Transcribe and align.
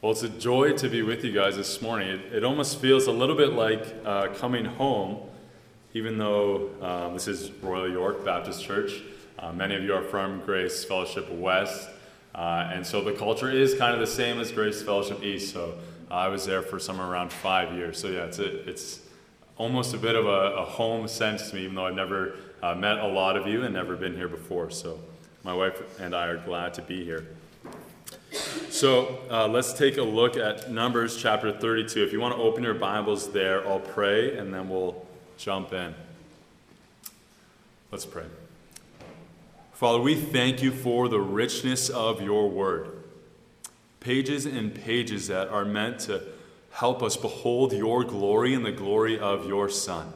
Well, 0.00 0.12
it's 0.12 0.22
a 0.22 0.28
joy 0.28 0.74
to 0.74 0.88
be 0.88 1.02
with 1.02 1.24
you 1.24 1.32
guys 1.32 1.56
this 1.56 1.82
morning. 1.82 2.08
It, 2.08 2.32
it 2.32 2.44
almost 2.44 2.80
feels 2.80 3.08
a 3.08 3.12
little 3.12 3.34
bit 3.34 3.54
like 3.54 3.84
uh, 4.04 4.28
coming 4.28 4.64
home, 4.64 5.18
even 5.92 6.18
though 6.18 6.70
um, 6.80 7.14
this 7.14 7.26
is 7.26 7.50
Royal 7.50 7.90
York 7.90 8.24
Baptist 8.24 8.62
Church. 8.62 9.02
Uh, 9.40 9.50
many 9.50 9.74
of 9.74 9.82
you 9.82 9.92
are 9.92 10.04
from 10.04 10.40
Grace 10.42 10.84
Fellowship 10.84 11.28
West, 11.32 11.88
uh, 12.32 12.70
and 12.72 12.86
so 12.86 13.02
the 13.02 13.12
culture 13.12 13.50
is 13.50 13.74
kind 13.74 13.92
of 13.92 13.98
the 13.98 14.06
same 14.06 14.38
as 14.38 14.52
Grace 14.52 14.80
Fellowship 14.82 15.20
East. 15.24 15.52
So 15.52 15.76
I 16.08 16.28
was 16.28 16.46
there 16.46 16.62
for 16.62 16.78
somewhere 16.78 17.08
around 17.08 17.32
five 17.32 17.74
years. 17.74 17.98
So 17.98 18.06
yeah, 18.06 18.26
it's 18.26 18.38
a, 18.38 18.70
it's 18.70 19.00
almost 19.56 19.94
a 19.94 19.98
bit 19.98 20.14
of 20.14 20.26
a, 20.26 20.58
a, 20.58 20.64
home 20.64 21.08
sense 21.08 21.50
to 21.50 21.56
me, 21.56 21.64
even 21.64 21.74
though 21.74 21.86
I've 21.86 21.96
never 21.96 22.36
uh, 22.62 22.76
met 22.76 22.98
a 22.98 23.08
lot 23.08 23.36
of 23.36 23.48
you 23.48 23.64
and 23.64 23.74
never 23.74 23.96
been 23.96 24.14
here 24.14 24.28
before. 24.28 24.70
So 24.70 25.00
my 25.42 25.54
wife 25.54 25.98
and 25.98 26.14
I 26.14 26.28
are 26.28 26.36
glad 26.36 26.72
to 26.74 26.82
be 26.82 27.04
here. 27.04 27.26
So 28.78 29.18
uh, 29.28 29.48
let's 29.48 29.72
take 29.72 29.96
a 29.96 30.04
look 30.04 30.36
at 30.36 30.70
Numbers 30.70 31.16
chapter 31.16 31.50
32. 31.50 32.00
If 32.00 32.12
you 32.12 32.20
want 32.20 32.36
to 32.36 32.40
open 32.40 32.62
your 32.62 32.74
Bibles 32.74 33.32
there, 33.32 33.66
I'll 33.66 33.80
pray 33.80 34.38
and 34.38 34.54
then 34.54 34.68
we'll 34.68 35.04
jump 35.36 35.72
in. 35.72 35.96
Let's 37.90 38.06
pray. 38.06 38.26
Father, 39.72 39.98
we 39.98 40.14
thank 40.14 40.62
you 40.62 40.70
for 40.70 41.08
the 41.08 41.18
richness 41.18 41.90
of 41.90 42.22
your 42.22 42.48
word. 42.48 43.02
Pages 43.98 44.46
and 44.46 44.72
pages 44.72 45.26
that 45.26 45.48
are 45.48 45.64
meant 45.64 45.98
to 46.02 46.22
help 46.70 47.02
us 47.02 47.16
behold 47.16 47.72
your 47.72 48.04
glory 48.04 48.54
and 48.54 48.64
the 48.64 48.70
glory 48.70 49.18
of 49.18 49.44
your 49.48 49.68
Son. 49.68 50.12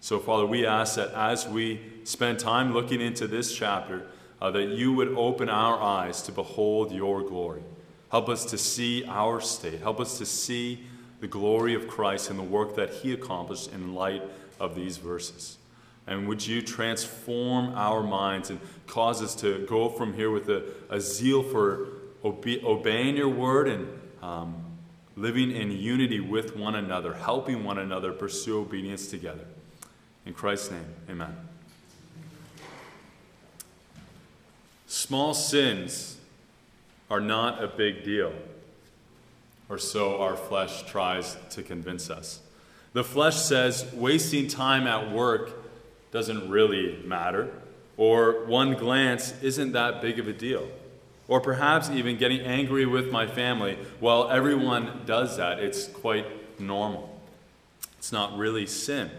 So, 0.00 0.18
Father, 0.18 0.44
we 0.44 0.66
ask 0.66 0.96
that 0.96 1.12
as 1.12 1.46
we 1.46 1.80
spend 2.02 2.40
time 2.40 2.72
looking 2.72 3.00
into 3.00 3.28
this 3.28 3.54
chapter, 3.54 4.08
uh, 4.40 4.50
that 4.50 4.70
you 4.70 4.92
would 4.92 5.10
open 5.10 5.48
our 5.48 5.80
eyes 5.80 6.20
to 6.22 6.32
behold 6.32 6.90
your 6.90 7.22
glory. 7.22 7.62
Help 8.12 8.28
us 8.28 8.44
to 8.44 8.58
see 8.58 9.06
our 9.06 9.40
state. 9.40 9.80
Help 9.80 9.98
us 9.98 10.18
to 10.18 10.26
see 10.26 10.84
the 11.20 11.26
glory 11.26 11.74
of 11.74 11.88
Christ 11.88 12.28
and 12.28 12.38
the 12.38 12.42
work 12.42 12.76
that 12.76 12.90
he 12.90 13.14
accomplished 13.14 13.72
in 13.72 13.94
light 13.94 14.22
of 14.60 14.74
these 14.74 14.98
verses. 14.98 15.56
And 16.06 16.28
would 16.28 16.46
you 16.46 16.60
transform 16.60 17.72
our 17.74 18.02
minds 18.02 18.50
and 18.50 18.60
cause 18.86 19.22
us 19.22 19.34
to 19.36 19.64
go 19.66 19.88
from 19.88 20.12
here 20.12 20.30
with 20.30 20.50
a, 20.50 20.62
a 20.90 21.00
zeal 21.00 21.42
for 21.42 21.88
obe- 22.22 22.62
obeying 22.62 23.16
your 23.16 23.30
word 23.30 23.66
and 23.66 23.88
um, 24.20 24.62
living 25.16 25.50
in 25.50 25.70
unity 25.70 26.20
with 26.20 26.54
one 26.54 26.74
another, 26.74 27.14
helping 27.14 27.64
one 27.64 27.78
another 27.78 28.12
pursue 28.12 28.60
obedience 28.60 29.06
together. 29.06 29.46
In 30.26 30.34
Christ's 30.34 30.72
name, 30.72 30.84
amen. 31.08 31.34
Small 34.86 35.32
sins 35.32 36.18
are 37.12 37.20
not 37.20 37.62
a 37.62 37.68
big 37.68 38.04
deal, 38.04 38.32
or 39.68 39.76
so 39.76 40.22
our 40.22 40.34
flesh 40.34 40.82
tries 40.84 41.36
to 41.50 41.62
convince 41.62 42.08
us. 42.08 42.40
The 42.94 43.04
flesh 43.04 43.36
says 43.36 43.92
wasting 43.92 44.48
time 44.48 44.86
at 44.86 45.12
work 45.12 45.50
doesn't 46.10 46.48
really 46.48 47.02
matter, 47.04 47.52
or 47.98 48.46
one 48.46 48.72
glance 48.72 49.34
isn't 49.42 49.72
that 49.72 50.00
big 50.00 50.18
of 50.18 50.26
a 50.26 50.32
deal. 50.32 50.66
Or 51.28 51.38
perhaps 51.38 51.90
even 51.90 52.16
getting 52.16 52.40
angry 52.40 52.86
with 52.86 53.12
my 53.12 53.26
family. 53.26 53.76
Well, 54.00 54.30
everyone 54.30 55.02
does 55.04 55.36
that. 55.36 55.58
It's 55.58 55.88
quite 55.88 56.24
normal. 56.58 57.20
It's 57.98 58.10
not 58.10 58.38
really 58.38 58.64
sin. 58.64 59.10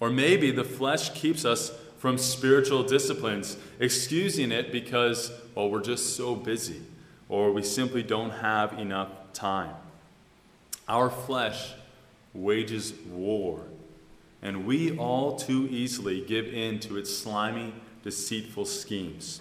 Or 0.00 0.10
maybe 0.10 0.50
the 0.50 0.64
flesh 0.64 1.14
keeps 1.14 1.46
us 1.46 1.72
from 1.98 2.16
spiritual 2.16 2.82
disciplines, 2.82 3.56
excusing 3.80 4.52
it 4.52 4.72
because, 4.72 5.30
well, 5.54 5.68
we're 5.68 5.82
just 5.82 6.16
so 6.16 6.34
busy 6.34 6.80
or 7.28 7.52
we 7.52 7.62
simply 7.62 8.02
don't 8.02 8.30
have 8.30 8.78
enough 8.78 9.08
time. 9.32 9.74
Our 10.88 11.10
flesh 11.10 11.74
wages 12.32 12.94
war, 13.10 13.64
and 14.40 14.64
we 14.64 14.96
all 14.96 15.36
too 15.36 15.68
easily 15.70 16.22
give 16.22 16.46
in 16.46 16.80
to 16.80 16.96
its 16.96 17.14
slimy, 17.14 17.74
deceitful 18.02 18.64
schemes. 18.64 19.40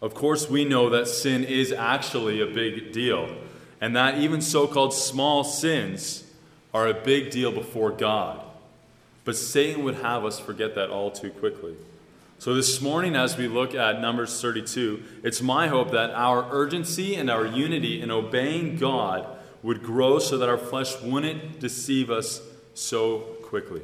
Of 0.00 0.14
course, 0.14 0.48
we 0.48 0.64
know 0.64 0.90
that 0.90 1.08
sin 1.08 1.42
is 1.42 1.72
actually 1.72 2.40
a 2.40 2.46
big 2.46 2.92
deal, 2.92 3.34
and 3.80 3.96
that 3.96 4.18
even 4.18 4.40
so 4.40 4.68
called 4.68 4.94
small 4.94 5.42
sins 5.42 6.24
are 6.72 6.86
a 6.86 6.94
big 6.94 7.30
deal 7.30 7.50
before 7.50 7.90
God. 7.90 8.44
But 9.28 9.36
Satan 9.36 9.84
would 9.84 9.96
have 9.96 10.24
us 10.24 10.40
forget 10.40 10.74
that 10.76 10.88
all 10.88 11.10
too 11.10 11.28
quickly. 11.28 11.76
So, 12.38 12.54
this 12.54 12.80
morning, 12.80 13.14
as 13.14 13.36
we 13.36 13.46
look 13.46 13.74
at 13.74 14.00
Numbers 14.00 14.40
32, 14.40 15.02
it's 15.22 15.42
my 15.42 15.68
hope 15.68 15.90
that 15.90 16.12
our 16.12 16.48
urgency 16.50 17.14
and 17.14 17.28
our 17.28 17.44
unity 17.44 18.00
in 18.00 18.10
obeying 18.10 18.76
God 18.76 19.26
would 19.62 19.82
grow 19.82 20.18
so 20.18 20.38
that 20.38 20.48
our 20.48 20.56
flesh 20.56 20.98
wouldn't 21.02 21.60
deceive 21.60 22.10
us 22.10 22.40
so 22.72 23.18
quickly. 23.42 23.82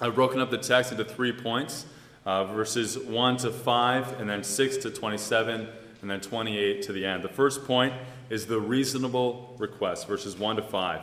I've 0.00 0.14
broken 0.14 0.38
up 0.38 0.52
the 0.52 0.58
text 0.58 0.92
into 0.92 1.04
three 1.04 1.32
points 1.32 1.84
uh, 2.24 2.44
verses 2.44 2.96
1 2.96 3.38
to 3.38 3.50
5, 3.50 4.20
and 4.20 4.30
then 4.30 4.44
6 4.44 4.76
to 4.76 4.90
27, 4.92 5.66
and 6.00 6.08
then 6.08 6.20
28 6.20 6.82
to 6.82 6.92
the 6.92 7.04
end. 7.04 7.24
The 7.24 7.28
first 7.28 7.64
point 7.64 7.92
is 8.28 8.46
the 8.46 8.60
reasonable 8.60 9.56
request, 9.58 10.06
verses 10.06 10.38
1 10.38 10.54
to 10.54 10.62
5. 10.62 11.00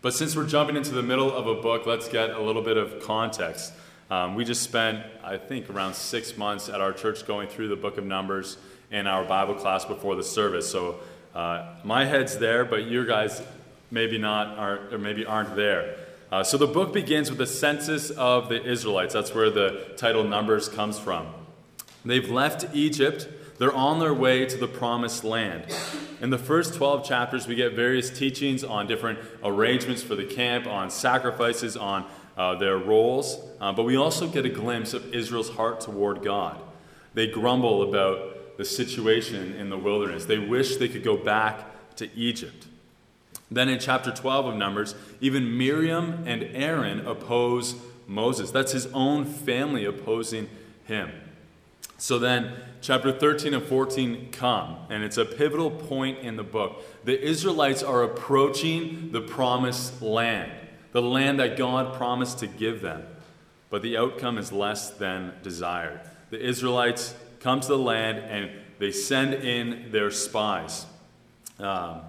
But 0.00 0.14
since 0.14 0.36
we're 0.36 0.46
jumping 0.46 0.76
into 0.76 0.92
the 0.92 1.02
middle 1.02 1.32
of 1.32 1.48
a 1.48 1.54
book, 1.54 1.84
let's 1.84 2.08
get 2.08 2.30
a 2.30 2.40
little 2.40 2.62
bit 2.62 2.76
of 2.76 3.02
context. 3.02 3.72
Um, 4.10 4.36
we 4.36 4.44
just 4.44 4.62
spent, 4.62 5.04
I 5.24 5.36
think, 5.36 5.68
around 5.68 5.94
six 5.94 6.36
months 6.36 6.68
at 6.68 6.80
our 6.80 6.92
church 6.92 7.26
going 7.26 7.48
through 7.48 7.68
the 7.68 7.76
book 7.76 7.98
of 7.98 8.04
Numbers 8.04 8.58
in 8.90 9.06
our 9.06 9.24
Bible 9.24 9.54
class 9.54 9.84
before 9.84 10.14
the 10.14 10.22
service. 10.22 10.70
So 10.70 11.00
uh, 11.34 11.74
my 11.84 12.04
head's 12.04 12.38
there, 12.38 12.64
but 12.64 12.86
your 12.86 13.04
guys 13.04 13.42
maybe 13.90 14.18
not 14.18 14.56
aren't, 14.56 14.94
or 14.94 14.98
maybe 14.98 15.26
aren't 15.26 15.56
there. 15.56 15.96
Uh, 16.30 16.44
so 16.44 16.56
the 16.58 16.66
book 16.66 16.92
begins 16.92 17.28
with 17.28 17.38
the 17.38 17.46
census 17.46 18.10
of 18.10 18.48
the 18.48 18.62
Israelites. 18.62 19.14
That's 19.14 19.34
where 19.34 19.50
the 19.50 19.94
title 19.96 20.24
Numbers 20.24 20.68
comes 20.68 20.98
from. 20.98 21.26
They've 22.04 22.30
left 22.30 22.66
Egypt 22.72 23.28
they're 23.58 23.74
on 23.74 23.98
their 23.98 24.14
way 24.14 24.46
to 24.46 24.56
the 24.56 24.68
promised 24.68 25.24
land. 25.24 25.66
In 26.20 26.30
the 26.30 26.38
first 26.38 26.74
12 26.74 27.06
chapters, 27.06 27.46
we 27.46 27.54
get 27.54 27.74
various 27.74 28.10
teachings 28.10 28.64
on 28.64 28.86
different 28.86 29.18
arrangements 29.42 30.02
for 30.02 30.14
the 30.14 30.24
camp, 30.24 30.66
on 30.66 30.90
sacrifices, 30.90 31.76
on 31.76 32.04
uh, 32.36 32.54
their 32.54 32.78
roles, 32.78 33.38
uh, 33.60 33.72
but 33.72 33.82
we 33.82 33.96
also 33.96 34.28
get 34.28 34.46
a 34.46 34.48
glimpse 34.48 34.94
of 34.94 35.12
Israel's 35.12 35.50
heart 35.50 35.80
toward 35.80 36.22
God. 36.22 36.56
They 37.14 37.26
grumble 37.26 37.82
about 37.82 38.56
the 38.56 38.64
situation 38.64 39.54
in 39.54 39.70
the 39.70 39.78
wilderness, 39.78 40.24
they 40.24 40.38
wish 40.38 40.76
they 40.76 40.88
could 40.88 41.04
go 41.04 41.16
back 41.16 41.64
to 41.96 42.08
Egypt. 42.16 42.66
Then 43.50 43.68
in 43.68 43.78
chapter 43.78 44.12
12 44.12 44.46
of 44.46 44.56
Numbers, 44.56 44.94
even 45.20 45.56
Miriam 45.56 46.24
and 46.26 46.42
Aaron 46.52 47.06
oppose 47.06 47.74
Moses. 48.06 48.50
That's 48.50 48.72
his 48.72 48.86
own 48.88 49.24
family 49.24 49.84
opposing 49.84 50.48
him. 50.84 51.10
So 52.00 52.20
then, 52.20 52.52
chapter 52.80 53.10
13 53.10 53.54
and 53.54 53.62
14 53.64 54.28
come, 54.30 54.76
and 54.88 55.02
it's 55.02 55.16
a 55.16 55.24
pivotal 55.24 55.68
point 55.68 56.20
in 56.20 56.36
the 56.36 56.44
book. 56.44 56.84
The 57.04 57.20
Israelites 57.20 57.82
are 57.82 58.04
approaching 58.04 59.10
the 59.10 59.20
promised 59.20 60.00
land, 60.00 60.52
the 60.92 61.02
land 61.02 61.40
that 61.40 61.56
God 61.56 61.96
promised 61.96 62.38
to 62.38 62.46
give 62.46 62.82
them, 62.82 63.02
but 63.68 63.82
the 63.82 63.96
outcome 63.96 64.38
is 64.38 64.52
less 64.52 64.90
than 64.90 65.32
desired. 65.42 66.00
The 66.30 66.40
Israelites 66.40 67.16
come 67.40 67.58
to 67.60 67.68
the 67.68 67.78
land 67.78 68.18
and 68.18 68.52
they 68.78 68.92
send 68.92 69.34
in 69.34 69.90
their 69.90 70.12
spies. 70.12 70.86
Um, 71.58 72.02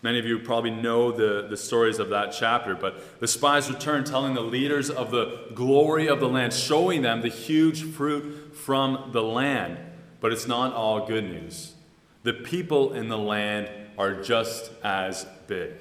Many 0.00 0.20
of 0.20 0.26
you 0.26 0.38
probably 0.38 0.70
know 0.70 1.10
the, 1.10 1.48
the 1.48 1.56
stories 1.56 1.98
of 1.98 2.10
that 2.10 2.30
chapter, 2.30 2.76
but 2.76 3.18
the 3.18 3.26
spies 3.26 3.68
return 3.68 4.04
telling 4.04 4.34
the 4.34 4.40
leaders 4.40 4.90
of 4.90 5.10
the 5.10 5.48
glory 5.54 6.08
of 6.08 6.20
the 6.20 6.28
land, 6.28 6.52
showing 6.52 7.02
them 7.02 7.20
the 7.20 7.28
huge 7.28 7.82
fruit 7.82 8.47
from 8.68 9.12
the 9.14 9.22
land. 9.22 9.78
But 10.20 10.30
it's 10.30 10.46
not 10.46 10.74
all 10.74 11.06
good 11.06 11.24
news. 11.24 11.72
The 12.22 12.34
people 12.34 12.92
in 12.92 13.08
the 13.08 13.16
land 13.16 13.70
are 13.96 14.20
just 14.22 14.70
as 14.84 15.24
big. 15.46 15.72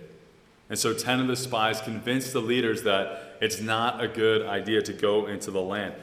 And 0.69 0.79
so 0.79 0.93
10 0.93 1.19
of 1.19 1.27
the 1.27 1.35
spies 1.35 1.81
convinced 1.81 2.31
the 2.31 2.39
leaders 2.39 2.83
that 2.83 3.35
it's 3.41 3.59
not 3.59 4.01
a 4.01 4.07
good 4.07 4.45
idea 4.45 4.81
to 4.83 4.93
go 4.93 5.25
into 5.25 5.51
the 5.51 5.61
land. 5.61 5.95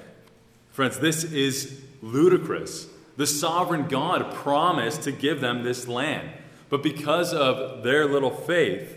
Friends, 0.72 0.98
this 0.98 1.24
is 1.24 1.80
ludicrous. 2.02 2.86
The 3.16 3.26
sovereign 3.26 3.88
God 3.88 4.34
promised 4.34 5.04
to 5.04 5.10
give 5.12 5.40
them 5.40 5.62
this 5.62 5.88
land. 5.88 6.28
But 6.68 6.82
because 6.82 7.32
of 7.32 7.82
their 7.82 8.04
little 8.04 8.28
faith, 8.28 8.94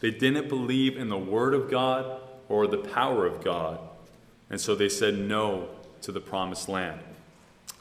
they 0.00 0.10
didn't 0.10 0.48
believe 0.48 0.96
in 0.96 1.08
the 1.08 1.16
Word 1.16 1.54
of 1.54 1.70
God 1.70 2.22
or 2.48 2.66
the 2.66 2.78
power 2.78 3.24
of 3.24 3.44
God. 3.44 3.78
And 4.50 4.60
so 4.60 4.74
they 4.74 4.88
said 4.88 5.16
no 5.16 5.68
to 6.02 6.10
the 6.10 6.20
promised 6.20 6.68
land. 6.68 7.02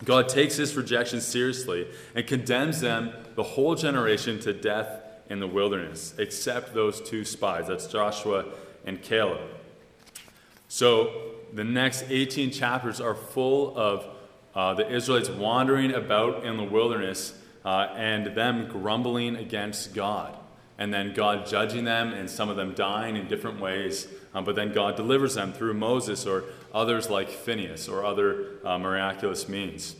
God 0.05 0.29
takes 0.29 0.55
this 0.57 0.75
rejection 0.75 1.19
seriously 1.19 1.87
and 2.15 2.25
condemns 2.25 2.79
them, 2.79 3.13
the 3.35 3.43
whole 3.43 3.75
generation, 3.75 4.39
to 4.41 4.53
death 4.53 5.01
in 5.29 5.39
the 5.39 5.47
wilderness, 5.47 6.13
except 6.17 6.73
those 6.73 7.01
two 7.01 7.25
spies. 7.25 7.67
That's 7.67 7.87
Joshua 7.87 8.45
and 8.85 9.01
Caleb. 9.01 9.41
So 10.67 11.33
the 11.53 11.63
next 11.63 12.05
18 12.09 12.51
chapters 12.51 13.01
are 13.01 13.15
full 13.15 13.77
of 13.77 14.05
uh, 14.55 14.73
the 14.73 14.89
Israelites 14.89 15.29
wandering 15.29 15.93
about 15.93 16.45
in 16.45 16.57
the 16.57 16.63
wilderness 16.63 17.33
uh, 17.65 17.89
and 17.95 18.27
them 18.35 18.67
grumbling 18.67 19.35
against 19.35 19.93
God. 19.93 20.35
And 20.77 20.93
then 20.93 21.13
God 21.13 21.45
judging 21.45 21.83
them, 21.83 22.13
and 22.13 22.29
some 22.29 22.47
of 22.47 22.55
them 22.55 22.73
dying 22.73 23.17
in 23.17 23.27
different 23.27 23.59
ways. 23.59 24.07
Um, 24.33 24.45
but 24.45 24.55
then 24.55 24.71
God 24.71 24.95
delivers 24.95 25.35
them 25.35 25.51
through 25.51 25.73
Moses 25.73 26.25
or 26.25 26.45
others 26.73 27.09
like 27.09 27.29
Phinehas 27.29 27.87
or 27.87 28.05
other 28.05 28.57
uh, 28.63 28.77
miraculous 28.77 29.47
means. 29.47 29.95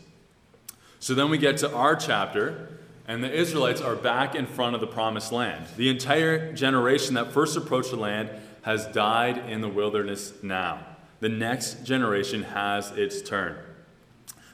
So 1.00 1.14
then 1.14 1.30
we 1.30 1.38
get 1.38 1.58
to 1.58 1.74
our 1.74 1.96
chapter, 1.96 2.80
and 3.08 3.24
the 3.24 3.34
Israelites 3.34 3.82
are 3.82 3.96
back 3.96 4.36
in 4.36 4.46
front 4.46 4.76
of 4.76 4.82
the 4.82 4.88
promised 4.88 5.32
land. 5.32 5.66
The 5.78 5.90
entire 5.90 6.54
generation 6.54 7.16
that 7.16 7.32
first 7.32 7.56
approached 7.56 7.92
the 7.92 7.98
land 7.98 8.30
has 8.64 8.86
died 8.88 9.38
in 9.50 9.62
the 9.62 9.70
wilderness 9.70 10.34
now. 10.44 10.86
The 11.22 11.30
next 11.30 11.86
generation 11.86 12.44
has 12.44 12.92
its 12.92 13.22
turn. 13.22 13.58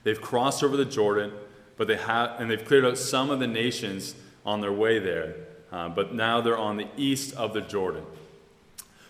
They've 0.03 0.21
crossed 0.21 0.63
over 0.63 0.77
the 0.77 0.85
Jordan, 0.85 1.33
but 1.77 1.88
they 1.88 1.97
have, 1.97 2.39
and 2.39 2.50
they've 2.50 2.63
cleared 2.63 2.85
out 2.85 2.97
some 2.97 3.31
of 3.31 3.39
the 3.39 3.47
nations 3.47 4.15
on 4.45 4.62
their 4.62 4.71
way 4.71 5.00
there. 5.00 5.35
Uh, 5.71 5.89
but 5.89 6.13
now 6.13 6.41
they're 6.41 6.57
on 6.57 6.77
the 6.77 6.88
east 6.95 7.33
of 7.35 7.53
the 7.53 7.62
Jordan. 7.62 8.06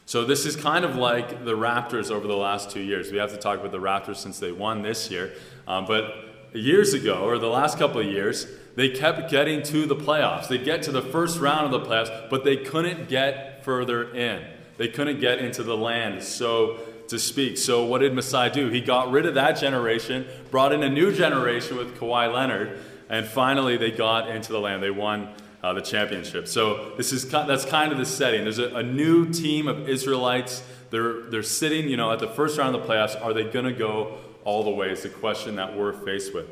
So 0.08 0.24
this 0.24 0.46
is 0.46 0.56
kind 0.56 0.86
of 0.86 0.96
like 0.96 1.46
the 1.46 1.58
Raptors 1.58 2.12
over 2.12 2.28
the 2.28 2.38
last 2.38 2.70
two 2.70 2.82
years. 2.82 3.12
We 3.12 3.18
have 3.18 3.32
to 3.32 3.38
talk 3.38 3.60
about 3.60 3.72
the 3.72 3.80
Raptors 3.80 4.18
since 4.18 4.38
they 4.38 4.52
won 4.52 4.84
this 4.84 5.10
year. 5.10 5.34
Um, 5.68 5.86
but 5.88 6.14
years 6.54 6.94
ago, 6.94 7.24
or 7.24 7.40
the 7.40 7.48
last 7.48 7.80
couple 7.80 8.02
of 8.02 8.06
years, 8.06 8.46
they 8.76 8.90
kept 8.90 9.32
getting 9.32 9.64
to 9.64 9.88
the 9.88 9.96
playoffs. 9.96 10.48
They 10.48 10.60
get 10.60 10.84
to 10.84 10.92
the 10.92 11.02
first 11.02 11.40
round 11.40 11.74
of 11.74 11.82
the 11.82 11.90
playoffs, 11.90 12.30
but 12.30 12.44
they 12.44 12.58
couldn't 12.58 13.10
get 13.10 13.64
further 13.64 14.14
in. 14.14 14.46
They 14.78 14.90
couldn't 14.90 15.22
get 15.22 15.40
into 15.40 15.64
the 15.64 15.76
land, 15.76 16.22
so 16.22 16.78
to 17.08 17.18
speak. 17.18 17.58
So 17.58 17.86
what 17.86 18.02
did 18.02 18.14
Masai 18.14 18.52
do? 18.52 18.70
He 18.70 18.82
got 18.82 19.10
rid 19.10 19.26
of 19.26 19.34
that 19.36 19.54
generation, 19.54 20.28
brought 20.52 20.72
in 20.72 20.84
a 20.84 20.90
new 20.90 21.12
generation 21.14 21.78
with 21.78 21.98
Kawhi 21.98 22.32
Leonard, 22.32 22.80
and 23.10 23.26
finally 23.26 23.78
they 23.78 23.92
got 23.92 24.30
into 24.30 24.52
the 24.52 24.60
land. 24.60 24.84
They 24.84 24.92
won 24.92 25.34
uh, 25.66 25.74
the 25.74 25.82
championship. 25.82 26.48
So 26.48 26.92
this 26.96 27.12
is 27.12 27.28
that's 27.28 27.66
kind 27.66 27.92
of 27.92 27.98
the 27.98 28.06
setting. 28.06 28.44
There's 28.44 28.60
a, 28.60 28.76
a 28.76 28.84
new 28.84 29.34
team 29.34 29.68
of 29.68 29.90
Israelites. 29.90 30.64
They're 30.92 31.24
they're 31.24 31.42
sitting, 31.42 31.90
you 31.90 31.98
know, 31.98 32.12
at 32.12 32.20
the 32.20 32.28
first 32.28 32.60
round 32.60 32.76
of 32.76 32.84
the 32.84 32.88
playoffs. 32.88 33.20
Are 33.20 33.34
they 33.34 33.46
going 33.46 33.66
to 33.66 33.74
go 33.74 34.20
all 34.44 34.64
the 34.64 34.70
way? 34.70 34.92
Is 34.92 35.02
the 35.02 35.10
question 35.10 35.56
that 35.56 35.76
we're 35.76 35.92
faced 35.92 36.36
with. 36.36 36.46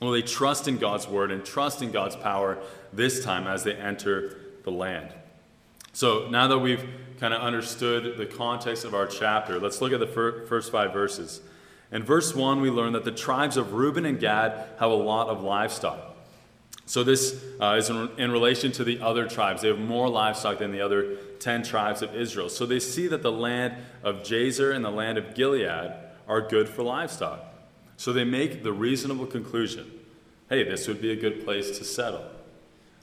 Will 0.00 0.12
they 0.12 0.22
trust 0.22 0.68
in 0.68 0.78
God's 0.78 1.08
word 1.08 1.32
and 1.32 1.44
trust 1.44 1.82
in 1.82 1.90
God's 1.90 2.14
power 2.14 2.58
this 2.92 3.24
time 3.24 3.48
as 3.48 3.64
they 3.64 3.74
enter 3.74 4.36
the 4.62 4.70
land? 4.70 5.12
So 5.92 6.28
now 6.30 6.46
that 6.46 6.60
we've 6.60 6.84
kind 7.18 7.34
of 7.34 7.42
understood 7.42 8.18
the 8.18 8.26
context 8.26 8.84
of 8.84 8.94
our 8.94 9.08
chapter, 9.08 9.58
let's 9.58 9.80
look 9.80 9.92
at 9.92 9.98
the 9.98 10.06
fir- 10.06 10.46
first 10.46 10.70
five 10.70 10.92
verses. 10.92 11.40
In 11.90 12.04
verse 12.04 12.36
1, 12.36 12.60
we 12.60 12.70
learn 12.70 12.92
that 12.92 13.04
the 13.04 13.10
tribes 13.10 13.56
of 13.56 13.72
Reuben 13.72 14.06
and 14.06 14.20
Gad 14.20 14.68
have 14.78 14.92
a 14.92 14.94
lot 14.94 15.26
of 15.26 15.42
livestock. 15.42 16.14
So, 16.88 17.04
this 17.04 17.38
uh, 17.60 17.76
is 17.78 17.90
in, 17.90 18.08
in, 18.16 18.30
relation 18.30 18.72
to 18.72 18.82
the 18.82 19.00
other 19.00 19.28
tribes. 19.28 19.60
They 19.60 19.68
have 19.68 19.78
more 19.78 20.08
livestock 20.08 20.58
than 20.58 20.72
the 20.72 20.80
other 20.80 21.16
10 21.38 21.62
tribes 21.62 22.00
of 22.00 22.14
Israel. 22.16 22.48
So, 22.48 22.64
they 22.64 22.80
see 22.80 23.06
that 23.08 23.22
the 23.22 23.30
land 23.30 23.74
of 24.02 24.22
Jazer 24.22 24.74
and 24.74 24.82
the 24.82 24.90
land 24.90 25.18
of 25.18 25.34
Gilead 25.34 25.92
are 26.26 26.40
good 26.40 26.66
for 26.66 26.82
livestock. 26.82 27.44
So, 27.98 28.14
they 28.14 28.24
make 28.24 28.62
the 28.62 28.72
reasonable 28.72 29.26
conclusion 29.26 29.92
hey, 30.48 30.64
this 30.64 30.88
would 30.88 31.02
be 31.02 31.12
a 31.12 31.16
good 31.16 31.44
place 31.44 31.76
to 31.76 31.84
settle 31.84 32.24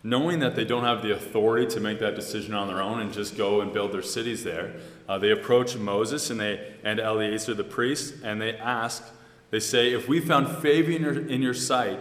knowing 0.06 0.38
that 0.38 0.56
they 0.56 0.64
don't 0.64 0.84
have 0.84 1.02
the 1.02 1.12
authority 1.12 1.66
to 1.66 1.80
make 1.80 1.98
that 1.98 2.14
decision 2.14 2.54
on 2.54 2.68
their 2.68 2.80
own 2.80 3.00
and 3.00 3.12
just 3.12 3.36
go 3.36 3.62
and 3.62 3.74
build 3.74 3.92
their 3.92 4.04
cities 4.04 4.44
there, 4.44 4.76
uh, 5.10 5.18
they 5.18 5.32
approach 5.32 5.76
Moses 5.76 6.30
and 6.30 6.40
they 6.40 6.74
and 6.84 7.00
Eleazar 7.00 7.56
the 7.56 7.64
priest 7.64 8.14
and 8.24 8.40
they 8.40 8.56
ask, 8.56 9.04
they 9.50 9.60
say, 9.60 9.94
if 9.94 10.08
we 10.08 10.20
found 10.20 10.60
favor 10.60 10.92
in 10.92 11.02
your, 11.02 11.28
in 11.28 11.42
your 11.42 11.56
sight, 11.56 12.00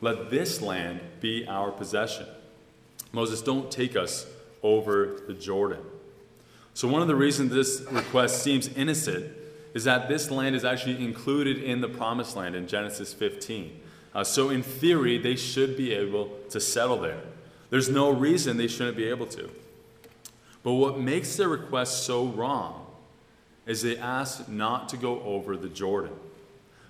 let 0.00 0.30
this 0.30 0.60
land 0.60 1.00
be 1.20 1.46
our 1.46 1.70
possession. 1.70 2.26
Moses, 3.12 3.42
don't 3.42 3.70
take 3.70 3.96
us 3.96 4.26
over 4.62 5.20
the 5.26 5.34
Jordan. 5.34 5.80
So 6.74 6.86
one 6.86 7.02
of 7.02 7.08
the 7.08 7.16
reasons 7.16 7.52
this 7.52 7.82
request 7.90 8.42
seems 8.42 8.68
innocent 8.68 9.32
is 9.74 9.84
that 9.84 10.08
this 10.08 10.30
land 10.30 10.54
is 10.54 10.64
actually 10.64 11.02
included 11.04 11.58
in 11.58 11.80
the 11.80 11.88
promised 11.88 12.36
land 12.36 12.54
in 12.54 12.66
Genesis 12.66 13.12
15. 13.12 13.80
Uh, 14.14 14.24
so, 14.24 14.48
in 14.48 14.62
theory, 14.62 15.18
they 15.18 15.36
should 15.36 15.76
be 15.76 15.92
able 15.92 16.30
to 16.50 16.58
settle 16.58 16.96
there. 16.96 17.20
There's 17.70 17.88
no 17.88 18.10
reason 18.10 18.56
they 18.56 18.66
shouldn't 18.66 18.96
be 18.96 19.08
able 19.08 19.26
to. 19.26 19.50
But 20.62 20.72
what 20.72 20.98
makes 20.98 21.36
their 21.36 21.48
request 21.48 22.04
so 22.04 22.26
wrong 22.26 22.86
is 23.66 23.82
they 23.82 23.98
ask 23.98 24.48
not 24.48 24.88
to 24.88 24.96
go 24.96 25.20
over 25.22 25.56
the 25.56 25.68
Jordan. 25.68 26.14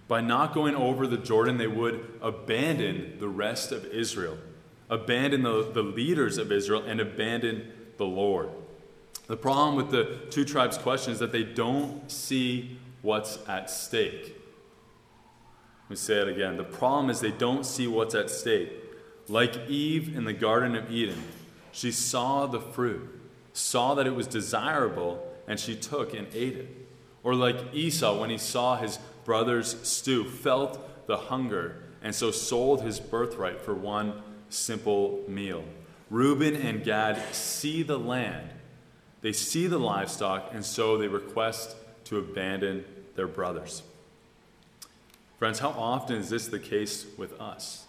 By 0.09 0.23
not 0.23 0.55
going 0.55 0.75
over 0.75 1.07
the 1.07 1.19
Jordan, 1.19 1.59
they 1.59 1.67
would 1.67 2.19
abandon 2.23 3.19
the 3.21 3.29
rest 3.29 3.73
of 3.73 3.85
Israel, 3.85 4.39
abandon 4.89 5.43
the, 5.43 5.71
the 5.71 5.83
leaders 5.83 6.39
of 6.39 6.51
Israel, 6.51 6.83
and 6.83 6.99
abandon 6.99 7.71
the 7.99 8.07
Lord. 8.07 8.49
The 9.27 9.37
problem 9.37 9.77
with 9.77 9.91
the 9.91 10.19
two 10.31 10.47
tribes' 10.47 10.79
question 10.79 11.13
is 11.13 11.19
that 11.19 11.33
they 11.33 11.43
don't 11.43 12.11
see 12.11 12.79
what's 13.03 13.39
at 13.47 13.71
stake. 13.71 14.35
Let 15.85 15.91
me 15.91 15.97
say 15.97 16.17
it 16.23 16.29
again. 16.29 16.57
The 16.57 16.65
problem 16.65 17.11
is 17.11 17.21
they 17.21 17.31
don't 17.31 17.65
see 17.65 17.87
what's 17.87 18.15
at 18.15 18.31
stake. 18.31 18.73
Like 19.29 19.69
Eve 19.69 20.17
in 20.17 20.25
the 20.25 20.33
Garden 20.33 20.75
of 20.75 20.91
Eden, 20.91 21.23
she 21.71 21.93
saw 21.93 22.47
the 22.47 22.61
fruit, 22.61 23.21
saw 23.53 23.95
that 23.95 24.07
it 24.07 24.15
was 24.15 24.27
desirable, 24.27 25.23
and 25.47 25.61
she 25.61 25.77
took 25.77 26.15
and 26.15 26.27
ate 26.33 26.57
it. 26.57 26.89
Or 27.23 27.35
like 27.35 27.75
Esau, 27.75 28.19
when 28.19 28.31
he 28.31 28.39
saw 28.39 28.77
his 28.77 28.99
brother's 29.29 29.77
stew, 29.87 30.25
felt 30.25 31.07
the 31.07 31.19
hunger, 31.19 31.77
and 32.03 32.15
so 32.15 32.31
sold 32.31 32.81
his 32.81 32.99
birthright 32.99 33.61
for 33.61 33.75
one 33.75 34.23
simple 34.49 35.23
meal. 35.29 35.63
Reuben 36.09 36.57
and 36.57 36.83
Gad 36.83 37.23
see 37.35 37.83
the 37.83 37.99
land, 37.99 38.49
they 39.21 39.35
see 39.35 39.67
the 39.67 39.79
livestock, 39.79 40.49
and 40.55 40.65
so 40.65 40.97
they 40.97 41.09
request 41.09 41.77
to 42.05 42.17
abandon 42.17 42.87
their 43.17 43.27
brothers. 43.27 43.83
Friends, 45.39 45.59
how 45.59 45.71
often 45.77 46.17
is 46.17 46.31
this 46.31 46.47
the 46.47 46.59
case 46.59 47.05
with 47.19 47.39
us? 47.39 47.85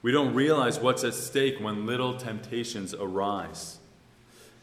We 0.00 0.10
don't 0.10 0.32
realize 0.32 0.80
what's 0.80 1.04
at 1.04 1.12
stake 1.12 1.60
when 1.60 1.84
little 1.84 2.14
temptations 2.14 2.94
arise. 2.94 3.76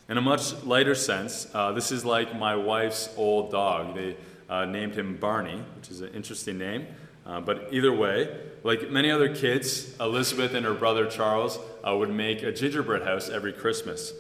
In 0.10 0.18
a 0.18 0.22
much 0.22 0.64
lighter 0.64 0.96
sense, 0.96 1.46
uh, 1.54 1.74
this 1.74 1.92
is 1.92 2.04
like 2.04 2.36
my 2.36 2.56
wife's 2.56 3.14
old 3.16 3.52
dog. 3.52 3.94
They 3.94 4.18
uh, 4.50 4.66
named 4.66 4.96
him 4.96 5.18
Barney, 5.18 5.64
which 5.76 5.90
is 5.90 6.02
an 6.02 6.14
interesting 6.14 6.58
name. 6.58 6.88
Uh, 7.26 7.42
but 7.42 7.68
either 7.72 7.92
way, 7.92 8.40
like 8.64 8.90
many 8.90 9.12
other 9.12 9.34
kids, 9.34 9.96
Elizabeth 10.00 10.54
and 10.54 10.66
her 10.66 10.74
brother 10.74 11.06
Charles 11.06 11.60
uh, 11.86 11.96
would 11.96 12.10
make 12.10 12.42
a 12.42 12.52
gingerbread 12.52 13.04
house 13.04 13.30
every 13.30 13.52
Christmas. 13.52 14.14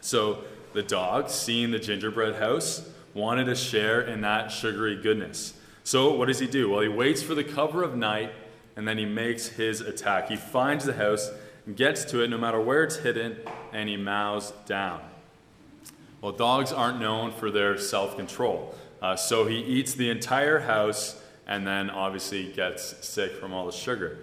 So 0.00 0.44
the 0.72 0.82
dog, 0.82 1.28
seeing 1.28 1.70
the 1.70 1.78
gingerbread 1.78 2.36
house, 2.36 2.88
wanted 3.14 3.44
to 3.44 3.54
share 3.54 4.00
in 4.00 4.22
that 4.22 4.50
sugary 4.50 5.00
goodness. 5.00 5.52
So 5.84 6.14
what 6.14 6.28
does 6.28 6.38
he 6.38 6.46
do? 6.46 6.70
Well, 6.70 6.80
he 6.80 6.88
waits 6.88 7.22
for 7.22 7.34
the 7.34 7.44
cover 7.44 7.82
of 7.82 7.96
night 7.96 8.32
and 8.76 8.86
then 8.86 8.98
he 8.98 9.04
makes 9.04 9.48
his 9.48 9.80
attack. 9.80 10.28
He 10.28 10.36
finds 10.36 10.84
the 10.84 10.94
house, 10.94 11.30
gets 11.74 12.04
to 12.06 12.22
it 12.22 12.30
no 12.30 12.38
matter 12.38 12.60
where 12.60 12.84
it's 12.84 12.96
hidden, 12.96 13.36
and 13.72 13.88
he 13.88 13.96
mows 13.96 14.52
down. 14.66 15.00
Well, 16.20 16.32
dogs 16.32 16.72
aren't 16.72 17.00
known 17.00 17.32
for 17.32 17.50
their 17.50 17.76
self 17.76 18.16
control, 18.16 18.74
uh, 19.02 19.16
so 19.16 19.46
he 19.46 19.58
eats 19.58 19.94
the 19.94 20.08
entire 20.08 20.60
house 20.60 21.20
and 21.46 21.66
then 21.66 21.90
obviously 21.90 22.52
gets 22.52 23.06
sick 23.06 23.32
from 23.32 23.52
all 23.52 23.66
the 23.66 23.72
sugar. 23.72 24.18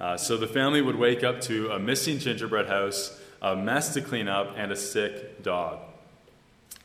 Uh, 0.00 0.16
so 0.16 0.36
the 0.36 0.48
family 0.48 0.80
would 0.80 0.96
wake 0.96 1.22
up 1.22 1.40
to 1.42 1.70
a 1.70 1.78
missing 1.78 2.18
gingerbread 2.18 2.66
house, 2.66 3.20
a 3.40 3.54
mess 3.54 3.94
to 3.94 4.00
clean 4.00 4.26
up, 4.26 4.54
and 4.56 4.72
a 4.72 4.76
sick 4.76 5.42
dog. 5.42 5.78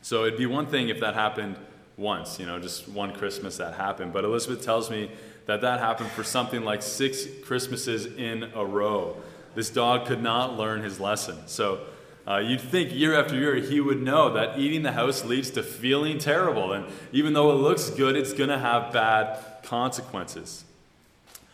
So 0.02 0.26
it'd 0.26 0.38
be 0.38 0.46
one 0.46 0.68
thing 0.68 0.90
if 0.90 1.00
that 1.00 1.16
happened 1.16 1.56
once, 1.96 2.40
you 2.40 2.46
know, 2.46 2.60
just 2.60 2.88
one 2.88 3.14
Christmas 3.14 3.58
that 3.58 3.74
happened. 3.74 4.14
But 4.14 4.24
Elizabeth 4.24 4.64
tells 4.64 4.92
me 4.92 5.10
that 5.48 5.62
that 5.62 5.80
happened 5.80 6.12
for 6.12 6.24
something 6.24 6.64
like 6.64 6.82
six 6.82 7.26
Christmases 7.44 8.06
in 8.06 8.52
a 8.54 8.64
row. 8.64 9.18
This 9.56 9.70
dog 9.70 10.06
could 10.06 10.22
not 10.22 10.58
learn 10.58 10.84
his 10.84 11.00
lesson. 11.00 11.48
So 11.48 11.80
uh, 12.28 12.40
you'd 12.40 12.60
think 12.60 12.94
year 12.94 13.18
after 13.18 13.36
year 13.36 13.56
he 13.56 13.80
would 13.80 14.02
know 14.02 14.34
that 14.34 14.60
eating 14.60 14.84
the 14.84 14.92
house 14.92 15.24
leads 15.24 15.50
to 15.52 15.64
feeling 15.64 16.18
terrible. 16.18 16.74
And 16.74 16.86
even 17.14 17.32
though 17.32 17.52
it 17.52 17.56
looks 17.56 17.90
good, 17.90 18.18
it's 18.18 18.34
going 18.34 18.50
to 18.50 18.60
have 18.60 18.92
bad 18.92 19.40
consequences. 19.64 20.66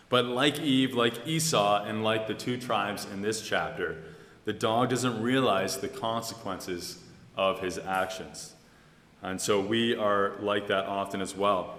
But 0.09 0.25
like 0.25 0.59
Eve, 0.59 0.95
like 0.95 1.27
Esau, 1.27 1.83
and 1.83 2.03
like 2.03 2.27
the 2.27 2.33
two 2.33 2.57
tribes 2.57 3.05
in 3.11 3.21
this 3.21 3.41
chapter, 3.41 3.97
the 4.45 4.53
dog 4.53 4.89
doesn't 4.89 5.21
realize 5.21 5.77
the 5.77 5.87
consequences 5.87 6.97
of 7.37 7.59
his 7.59 7.77
actions. 7.77 8.53
And 9.21 9.39
so 9.39 9.59
we 9.61 9.95
are 9.95 10.33
like 10.39 10.67
that 10.67 10.85
often 10.85 11.21
as 11.21 11.35
well. 11.35 11.77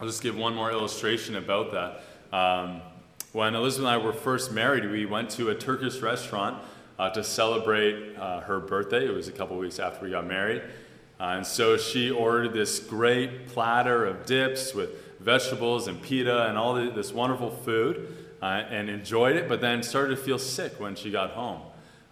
I'll 0.00 0.06
just 0.06 0.22
give 0.22 0.36
one 0.36 0.54
more 0.54 0.70
illustration 0.70 1.36
about 1.36 1.72
that. 1.72 2.36
Um, 2.36 2.82
when 3.32 3.54
Elizabeth 3.54 3.88
and 3.88 4.02
I 4.02 4.04
were 4.04 4.12
first 4.12 4.52
married, 4.52 4.90
we 4.90 5.06
went 5.06 5.30
to 5.30 5.50
a 5.50 5.54
Turkish 5.54 6.00
restaurant 6.00 6.62
uh, 6.98 7.10
to 7.10 7.22
celebrate 7.22 8.16
uh, 8.16 8.40
her 8.40 8.60
birthday. 8.60 9.06
It 9.06 9.14
was 9.14 9.28
a 9.28 9.32
couple 9.32 9.56
weeks 9.56 9.78
after 9.78 10.04
we 10.04 10.10
got 10.10 10.26
married. 10.26 10.62
Uh, 11.18 11.36
and 11.36 11.46
so 11.46 11.76
she 11.76 12.10
ordered 12.10 12.52
this 12.52 12.78
great 12.78 13.48
platter 13.48 14.04
of 14.04 14.26
dips 14.26 14.74
with 14.74 14.90
vegetables 15.20 15.88
and 15.88 16.00
pita 16.02 16.48
and 16.48 16.58
all 16.58 16.74
the, 16.74 16.90
this 16.90 17.12
wonderful 17.12 17.50
food. 17.50 18.14
Uh, 18.42 18.62
and 18.68 18.90
enjoyed 18.90 19.34
it, 19.34 19.48
but 19.48 19.62
then 19.62 19.82
started 19.82 20.14
to 20.14 20.22
feel 20.22 20.38
sick 20.38 20.78
when 20.78 20.94
she 20.94 21.10
got 21.10 21.30
home. 21.30 21.62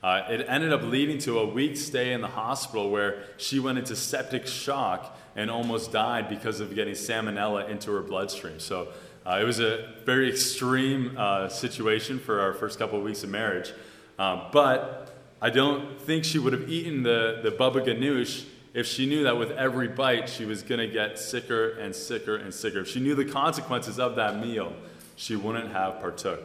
Uh, 0.03 0.23
it 0.31 0.45
ended 0.49 0.73
up 0.73 0.83
leading 0.83 1.19
to 1.19 1.39
a 1.39 1.47
week 1.47 1.77
stay 1.77 2.15
in 2.15 2.23
the 2.23 2.29
hospital 2.29 2.91
where 2.91 3.25
she 3.37 3.61
went 3.61 3.77
into 3.77 3.95
septic 3.95 4.47
shock 4.47 5.19
and 5.37 5.51
almost 5.51 5.93
died 5.93 6.29
because 6.31 6.61
of 6.61 6.75
getting 6.75 6.95
salmonella 6.95 7.69
into 7.69 7.93
her 7.93 8.01
bloodstream. 8.01 8.59
So 8.59 8.89
uh, 9.27 9.39
it 9.41 9.45
was 9.45 9.61
a 9.61 9.95
very 10.07 10.31
extreme 10.31 11.15
uh, 11.17 11.49
situation 11.49 12.19
for 12.19 12.41
our 12.41 12.55
first 12.55 12.79
couple 12.79 12.99
of 12.99 13.05
weeks 13.05 13.23
of 13.23 13.29
marriage. 13.29 13.73
Um, 14.19 14.43
but 14.53 15.17
I 15.41 15.51
don't 15.51 16.01
think 16.01 16.25
she 16.25 16.39
would 16.39 16.53
have 16.53 16.71
eaten 16.71 17.03
the, 17.03 17.41
the 17.43 17.51
baba 17.51 17.81
ganoush 17.81 18.47
if 18.73 18.87
she 18.87 19.07
knew 19.07 19.23
that 19.25 19.39
with 19.39 19.53
every 19.53 19.89
bite 19.89 20.29
she 20.29 20.45
was 20.45 20.63
going 20.63 20.81
to 20.81 20.89
get 20.89 21.19
sicker 21.19 21.71
and 21.71 21.95
sicker 21.95 22.37
and 22.37 22.53
sicker. 22.53 22.81
If 22.81 22.89
she 22.89 23.01
knew 23.01 23.15
the 23.15 23.25
consequences 23.25 23.99
of 23.99 24.17
that 24.17 24.41
meal, 24.41 24.73
she 25.17 25.37
wouldn't 25.37 25.73
have 25.73 26.01
partook. 26.01 26.41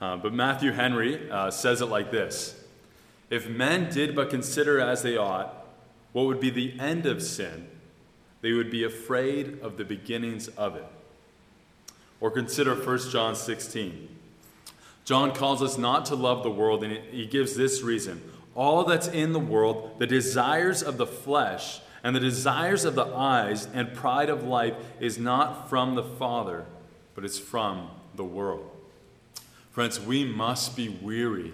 Uh, 0.00 0.16
but 0.16 0.32
Matthew 0.32 0.72
Henry 0.72 1.30
uh, 1.30 1.50
says 1.50 1.80
it 1.80 1.86
like 1.86 2.10
this 2.10 2.60
If 3.30 3.48
men 3.48 3.92
did 3.92 4.16
but 4.16 4.30
consider 4.30 4.80
as 4.80 5.02
they 5.02 5.16
ought 5.16 5.54
what 6.12 6.26
would 6.26 6.40
be 6.40 6.50
the 6.50 6.78
end 6.78 7.06
of 7.06 7.22
sin, 7.22 7.68
they 8.40 8.52
would 8.52 8.70
be 8.70 8.84
afraid 8.84 9.58
of 9.60 9.76
the 9.76 9.84
beginnings 9.84 10.48
of 10.48 10.76
it. 10.76 10.86
Or 12.20 12.30
consider 12.30 12.74
1 12.74 13.10
John 13.10 13.34
16. 13.34 14.11
John 15.04 15.34
calls 15.34 15.62
us 15.62 15.76
not 15.76 16.06
to 16.06 16.14
love 16.14 16.42
the 16.42 16.50
world, 16.50 16.84
and 16.84 16.92
he 17.10 17.26
gives 17.26 17.56
this 17.56 17.82
reason 17.82 18.22
all 18.54 18.84
that's 18.84 19.08
in 19.08 19.32
the 19.32 19.40
world, 19.40 19.98
the 19.98 20.06
desires 20.06 20.82
of 20.82 20.98
the 20.98 21.06
flesh, 21.06 21.80
and 22.04 22.14
the 22.14 22.20
desires 22.20 22.84
of 22.84 22.94
the 22.94 23.06
eyes, 23.06 23.66
and 23.72 23.94
pride 23.94 24.28
of 24.28 24.44
life, 24.44 24.74
is 25.00 25.18
not 25.18 25.70
from 25.70 25.94
the 25.94 26.02
Father, 26.02 26.66
but 27.14 27.24
it's 27.24 27.38
from 27.38 27.88
the 28.14 28.24
world. 28.24 28.68
Friends, 29.70 29.98
we 29.98 30.24
must 30.24 30.76
be 30.76 30.88
weary 30.88 31.52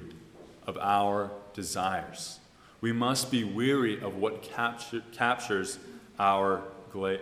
of 0.66 0.76
our 0.78 1.30
desires. 1.54 2.40
We 2.80 2.92
must 2.92 3.30
be 3.30 3.44
weary 3.44 4.00
of 4.00 4.16
what 4.16 4.42
capture, 4.42 5.02
captures 5.12 5.78
our, 6.18 6.62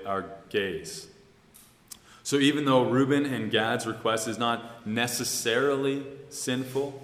our 0.07 0.25
gaze. 0.49 1.09
So, 2.23 2.39
even 2.39 2.65
though 2.65 2.89
Reuben 2.89 3.27
and 3.27 3.51
Gad's 3.51 3.87
request 3.87 4.27
is 4.27 4.39
not 4.39 4.87
necessarily 4.87 6.05
sinful, 6.31 7.03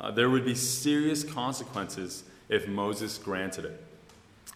uh, 0.00 0.10
there 0.10 0.28
would 0.28 0.44
be 0.44 0.54
serious 0.54 1.22
consequences 1.24 2.24
if 2.48 2.66
Moses 2.68 3.18
granted 3.18 3.64
it. 3.64 3.84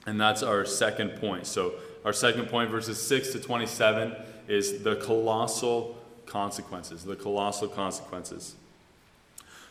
And 0.07 0.21
that's 0.21 0.43
our 0.43 0.65
second 0.65 1.21
point. 1.21 1.47
So, 1.47 1.75
our 2.05 2.13
second 2.13 2.47
point, 2.47 2.71
verses 2.71 3.03
6 3.03 3.33
to 3.33 3.41
27, 3.41 4.15
is 4.47 4.83
the 4.85 4.97
colossal 4.97 5.99
consequences. 6.25 7.05
The 7.05 7.17
colossal 7.17 7.69
consequences. 7.69 8.55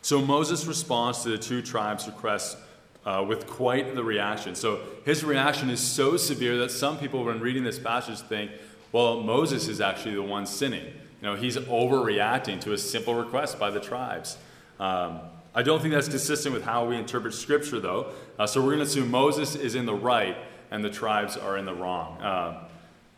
So, 0.01 0.21
Moses 0.21 0.65
responds 0.65 1.23
to 1.23 1.29
the 1.29 1.37
two 1.37 1.61
tribes' 1.61 2.07
request 2.07 2.57
uh, 3.05 3.23
with 3.27 3.47
quite 3.47 3.95
the 3.95 4.03
reaction. 4.03 4.55
So, 4.55 4.81
his 5.05 5.23
reaction 5.23 5.69
is 5.69 5.79
so 5.79 6.17
severe 6.17 6.57
that 6.57 6.71
some 6.71 6.97
people, 6.97 7.23
when 7.23 7.39
reading 7.39 7.63
this 7.63 7.79
passage, 7.79 8.19
think, 8.19 8.51
well, 8.91 9.21
Moses 9.21 9.67
is 9.67 9.81
actually 9.81 10.15
the 10.15 10.23
one 10.23 10.45
sinning. 10.45 10.85
Know, 11.25 11.35
he's 11.35 11.57
overreacting 11.57 12.61
to 12.61 12.73
a 12.73 12.77
simple 12.77 13.15
request 13.15 13.57
by 13.57 13.71
the 13.71 13.79
tribes. 13.79 14.37
Um, 14.79 15.21
I 15.55 15.63
don't 15.63 15.81
think 15.81 15.95
that's 15.95 16.07
consistent 16.07 16.53
with 16.53 16.63
how 16.63 16.85
we 16.85 16.97
interpret 16.97 17.33
Scripture, 17.33 17.79
though. 17.79 18.11
Uh, 18.37 18.45
so 18.45 18.61
we're 18.61 18.75
going 18.75 18.79
to 18.79 18.85
assume 18.85 19.09
Moses 19.09 19.55
is 19.55 19.73
in 19.73 19.87
the 19.87 19.93
right 19.95 20.37
and 20.69 20.85
the 20.85 20.89
tribes 20.91 21.35
are 21.35 21.57
in 21.57 21.65
the 21.65 21.73
wrong. 21.73 22.21
Uh, 22.21 22.67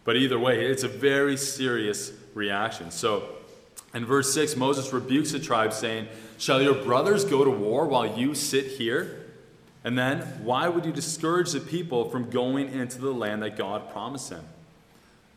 but 0.05 0.15
either 0.15 0.39
way, 0.39 0.67
it's 0.67 0.83
a 0.83 0.87
very 0.87 1.35
serious 1.35 2.13
reaction. 2.33 2.91
So 2.91 3.27
in 3.93 4.05
verse 4.05 4.33
6, 4.33 4.55
Moses 4.55 4.93
rebukes 4.93 5.33
the 5.33 5.39
tribes, 5.39 5.75
saying, 5.75 6.07
Shall 6.37 6.61
your 6.61 6.75
brothers 6.75 7.25
go 7.25 7.43
to 7.43 7.51
war 7.51 7.87
while 7.87 8.17
you 8.17 8.35
sit 8.35 8.67
here? 8.67 9.25
And 9.83 9.97
then, 9.97 10.21
why 10.43 10.69
would 10.69 10.85
you 10.85 10.93
discourage 10.93 11.51
the 11.51 11.59
people 11.59 12.09
from 12.09 12.29
going 12.29 12.71
into 12.71 12.99
the 12.99 13.11
land 13.11 13.43
that 13.43 13.57
God 13.57 13.91
promised 13.91 14.29
them? 14.29 14.45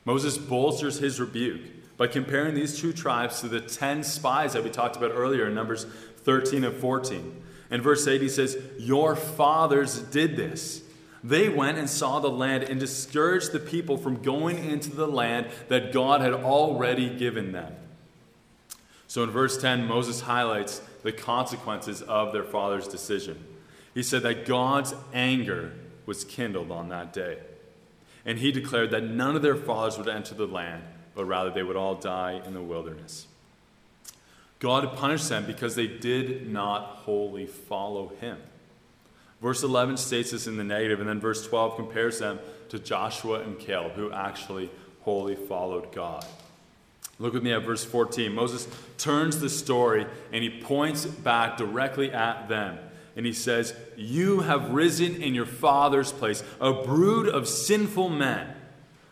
Moses 0.05 0.39
bolsters 0.39 1.01
his 1.01 1.19
rebuke 1.19 1.63
by 2.01 2.07
comparing 2.07 2.55
these 2.55 2.81
two 2.81 2.95
tribes 2.95 3.43
to 3.43 3.47
the 3.47 3.61
10 3.61 4.03
spies 4.05 4.55
that 4.55 4.65
we 4.65 4.71
talked 4.71 4.97
about 4.97 5.11
earlier 5.15 5.49
in 5.49 5.55
Numbers 5.55 5.85
13 6.25 6.65
and 6.65 6.75
14. 6.75 7.43
In 7.71 7.83
verse 7.83 8.07
8, 8.07 8.23
he 8.23 8.29
says, 8.31 8.57
Your 8.79 9.15
fathers 9.15 10.01
did 10.01 10.35
this. 10.35 10.83
They 11.23 11.51
went 11.51 11.77
and 11.77 11.91
saw 11.91 12.19
the 12.19 12.31
land 12.31 12.63
and 12.63 12.81
discouraged 12.81 13.53
the 13.53 13.59
people 13.59 13.99
from 13.99 14.23
going 14.23 14.65
into 14.65 14.89
the 14.89 15.07
land 15.07 15.49
that 15.69 15.93
God 15.93 16.23
had 16.23 16.33
already 16.33 17.11
given 17.19 17.53
them. 17.53 17.75
So 19.07 19.23
in 19.23 19.29
verse 19.29 19.61
10, 19.61 19.87
Moses 19.87 20.23
highlights 20.23 20.81
the 21.03 21.13
consequences 21.13 22.01
of 22.01 22.33
their 22.33 22.45
father's 22.45 22.89
decision. 22.89 23.45
He 23.93 24.03
said 24.03 24.23
that 24.23 24.47
God's 24.47 24.95
anger 25.13 25.75
was 26.07 26.25
kindled 26.25 26.71
on 26.71 26.89
that 26.89 27.13
day. 27.13 27.41
And 28.25 28.39
he 28.39 28.53
declared 28.53 28.91
that 28.93 29.05
none 29.05 29.37
of 29.37 29.43
their 29.43 29.55
fathers 29.55 29.99
would 29.99 30.09
enter 30.09 30.35
the 30.35 30.47
land, 30.47 30.83
but 31.21 31.27
rather 31.27 31.51
they 31.51 31.63
would 31.63 31.77
all 31.77 31.97
die 31.97 32.41
in 32.47 32.55
the 32.55 32.63
wilderness. 32.63 33.27
God 34.59 34.97
punished 34.97 35.29
them 35.29 35.45
because 35.45 35.75
they 35.75 35.87
did 35.87 36.51
not 36.51 36.83
wholly 37.05 37.45
follow 37.45 38.11
him. 38.23 38.39
Verse 39.43 39.63
11 39.63 39.99
states 39.99 40.31
this 40.31 40.47
in 40.47 40.57
the 40.57 40.65
negative, 40.65 40.99
and 40.99 41.07
then 41.07 41.21
verse 41.21 41.47
12 41.47 41.77
compares 41.77 42.21
them 42.21 42.39
to 42.71 42.79
Joshua 42.79 43.41
and 43.41 43.59
Caleb, 43.59 43.93
who 43.93 44.11
actually 44.11 44.71
wholly 45.03 45.37
followed 45.37 45.93
God. 45.93 46.25
Look 47.19 47.35
with 47.35 47.43
me 47.43 47.53
at 47.53 47.65
verse 47.65 47.85
14. 47.85 48.35
Moses 48.35 48.67
turns 48.97 49.41
the 49.41 49.51
story 49.51 50.07
and 50.33 50.43
he 50.43 50.49
points 50.49 51.05
back 51.05 51.59
directly 51.59 52.11
at 52.13 52.49
them 52.49 52.79
and 53.15 53.27
he 53.27 53.35
says, 53.35 53.75
You 53.95 54.41
have 54.41 54.71
risen 54.71 55.21
in 55.21 55.35
your 55.35 55.45
father's 55.45 56.13
place, 56.13 56.43
a 56.63 56.73
brood 56.73 57.29
of 57.29 57.47
sinful 57.47 58.09
men. 58.09 58.55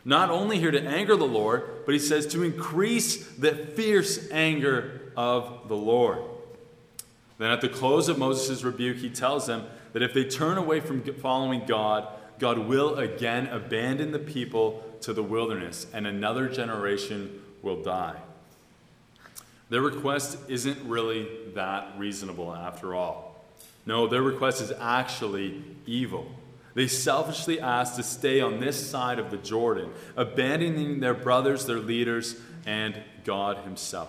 Not 0.08 0.30
only 0.30 0.58
here 0.58 0.70
to 0.70 0.82
anger 0.82 1.16
the 1.16 1.26
Lord, 1.26 1.84
but 1.84 1.92
he 1.92 1.98
says 1.98 2.26
to 2.28 2.42
increase 2.42 3.28
the 3.32 3.54
fierce 3.54 4.26
anger 4.30 5.02
of 5.14 5.68
the 5.68 5.76
Lord. 5.76 6.20
Then 7.36 7.50
at 7.50 7.60
the 7.60 7.68
close 7.68 8.08
of 8.08 8.16
Moses' 8.16 8.64
rebuke, 8.64 8.96
he 8.96 9.10
tells 9.10 9.46
them 9.46 9.66
that 9.92 10.00
if 10.00 10.14
they 10.14 10.24
turn 10.24 10.56
away 10.56 10.80
from 10.80 11.02
following 11.16 11.66
God, 11.66 12.08
God 12.38 12.56
will 12.56 12.94
again 12.94 13.48
abandon 13.48 14.12
the 14.12 14.18
people 14.18 14.82
to 15.02 15.12
the 15.12 15.22
wilderness, 15.22 15.86
and 15.92 16.06
another 16.06 16.48
generation 16.48 17.42
will 17.60 17.82
die. 17.82 18.16
Their 19.68 19.82
request 19.82 20.38
isn't 20.48 20.88
really 20.88 21.28
that 21.54 21.92
reasonable 21.98 22.54
after 22.54 22.94
all. 22.94 23.44
No, 23.84 24.06
their 24.06 24.22
request 24.22 24.62
is 24.62 24.72
actually 24.80 25.62
evil. 25.84 26.32
They 26.78 26.86
selfishly 26.86 27.60
asked 27.60 27.96
to 27.96 28.04
stay 28.04 28.40
on 28.40 28.60
this 28.60 28.88
side 28.88 29.18
of 29.18 29.32
the 29.32 29.36
Jordan, 29.36 29.90
abandoning 30.16 31.00
their 31.00 31.12
brothers, 31.12 31.66
their 31.66 31.80
leaders, 31.80 32.36
and 32.66 33.02
God 33.24 33.56
Himself. 33.64 34.08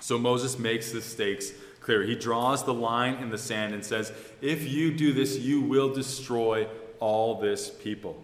So 0.00 0.18
Moses 0.18 0.58
makes 0.58 0.90
the 0.90 1.00
stakes 1.00 1.52
clear. 1.78 2.02
He 2.02 2.16
draws 2.16 2.64
the 2.64 2.74
line 2.74 3.14
in 3.22 3.30
the 3.30 3.38
sand 3.38 3.74
and 3.74 3.84
says, 3.84 4.12
If 4.40 4.68
you 4.68 4.92
do 4.92 5.12
this, 5.12 5.38
you 5.38 5.60
will 5.60 5.94
destroy 5.94 6.66
all 6.98 7.40
this 7.40 7.70
people. 7.70 8.20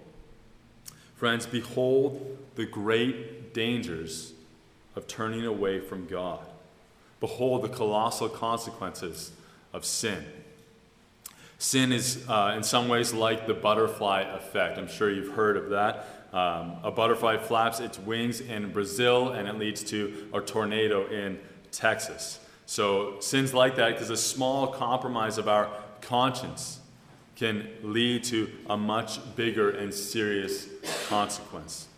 Friends, 1.15 1.47
behold 1.47 2.39
the 2.57 2.67
great 2.67 3.55
dangers 3.55 4.33
of 4.97 5.07
turning 5.07 5.47
away 5.47 5.79
from 5.79 6.09
God. 6.09 6.45
Behold 7.21 7.63
the 7.63 7.69
colossal 7.69 8.29
consequences 8.29 9.31
of 9.73 9.85
sin. 9.85 10.25
Sin 11.59 11.91
is, 11.93 12.25
uh, 12.29 12.55
in 12.57 12.63
some 12.63 12.89
ways, 12.89 13.13
like 13.13 13.49
the 13.49 13.55
butterfly 13.55 14.23
effect. 14.23 14.79
I'm 14.79 14.89
sure 14.89 15.11
you've 15.11 15.35
heard 15.35 15.57
of 15.57 15.71
that. 15.71 16.07
Um, 16.33 16.77
a 16.85 16.91
butterfly 16.91 17.39
flaps 17.39 17.81
its 17.81 17.99
wings 17.99 18.41
in 18.41 18.71
Brazil 18.71 19.31
and 19.31 19.49
it 19.49 19.59
leads 19.59 19.83
to 19.85 20.29
a 20.33 20.41
tornado 20.41 21.07
in 21.09 21.39
Texas. 21.73 22.39
So, 22.67 23.19
sins 23.21 23.55
like 23.55 23.77
that, 23.77 23.95
because 23.95 24.11
a 24.11 24.17
small 24.17 24.69
compromise 24.69 25.39
of 25.39 25.49
our 25.49 25.71
conscience 26.01 26.81
can 27.35 27.67
lead 27.83 28.25
to 28.25 28.51
a 28.69 28.77
much 28.77 29.19
bigger 29.37 29.71
and 29.71 29.93
serious 29.93 30.69
consequence. 31.09 31.89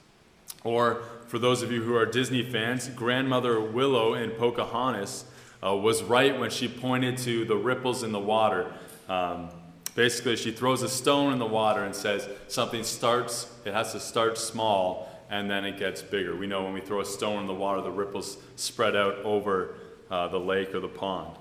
Or, 0.62 1.02
for 1.26 1.38
those 1.38 1.62
of 1.62 1.72
you 1.72 1.82
who 1.82 1.96
are 1.96 2.06
Disney 2.06 2.42
fans, 2.42 2.88
Grandmother 2.88 3.60
Willow 3.60 4.14
in 4.14 4.30
Pocahontas 4.30 5.24
uh, 5.64 5.74
was 5.74 6.02
right 6.02 6.38
when 6.38 6.50
she 6.50 6.68
pointed 6.68 7.18
to 7.18 7.44
the 7.44 7.56
ripples 7.56 8.02
in 8.02 8.12
the 8.12 8.20
water. 8.20 8.72
Um, 9.10 9.48
basically, 9.96 10.36
she 10.36 10.52
throws 10.52 10.82
a 10.82 10.88
stone 10.88 11.32
in 11.32 11.40
the 11.40 11.46
water 11.46 11.82
and 11.82 11.94
says 11.94 12.28
something 12.46 12.84
starts, 12.84 13.52
it 13.64 13.74
has 13.74 13.92
to 13.92 14.00
start 14.00 14.38
small 14.38 15.08
and 15.28 15.50
then 15.50 15.64
it 15.64 15.78
gets 15.78 16.00
bigger. 16.00 16.34
We 16.36 16.46
know 16.46 16.62
when 16.62 16.72
we 16.72 16.80
throw 16.80 17.00
a 17.00 17.04
stone 17.04 17.40
in 17.40 17.46
the 17.46 17.54
water, 17.54 17.80
the 17.80 17.90
ripples 17.90 18.36
spread 18.56 18.96
out 18.96 19.16
over 19.18 19.74
uh, 20.10 20.28
the 20.28 20.40
lake 20.40 20.74
or 20.74 20.80
the 20.80 20.88
pond. 20.88 21.36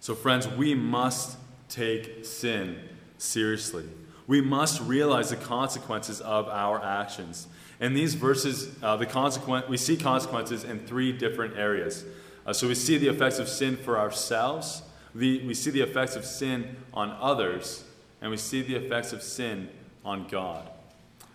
So, 0.00 0.14
friends, 0.14 0.48
we 0.48 0.74
must 0.74 1.36
take 1.68 2.24
sin 2.24 2.76
seriously. 3.18 3.84
We 4.26 4.40
must 4.40 4.80
realize 4.82 5.30
the 5.30 5.36
consequences 5.36 6.20
of 6.20 6.48
our 6.48 6.82
actions. 6.82 7.46
In 7.80 7.94
these 7.94 8.14
verses, 8.14 8.76
uh, 8.82 8.96
the 8.96 9.06
consequent, 9.06 9.68
we 9.68 9.76
see 9.76 9.96
consequences 9.96 10.64
in 10.64 10.80
three 10.80 11.12
different 11.12 11.56
areas. 11.56 12.04
Uh, 12.46 12.52
so 12.52 12.66
we 12.66 12.74
see 12.74 12.98
the 12.98 13.08
effects 13.08 13.38
of 13.38 13.48
sin 13.48 13.76
for 13.76 13.98
ourselves, 13.98 14.82
we, 15.14 15.38
we 15.40 15.54
see 15.54 15.70
the 15.70 15.82
effects 15.82 16.16
of 16.16 16.24
sin 16.24 16.76
on 16.94 17.10
others, 17.20 17.84
and 18.20 18.30
we 18.30 18.36
see 18.36 18.62
the 18.62 18.76
effects 18.76 19.12
of 19.12 19.22
sin 19.22 19.68
on 20.04 20.26
God. 20.28 20.68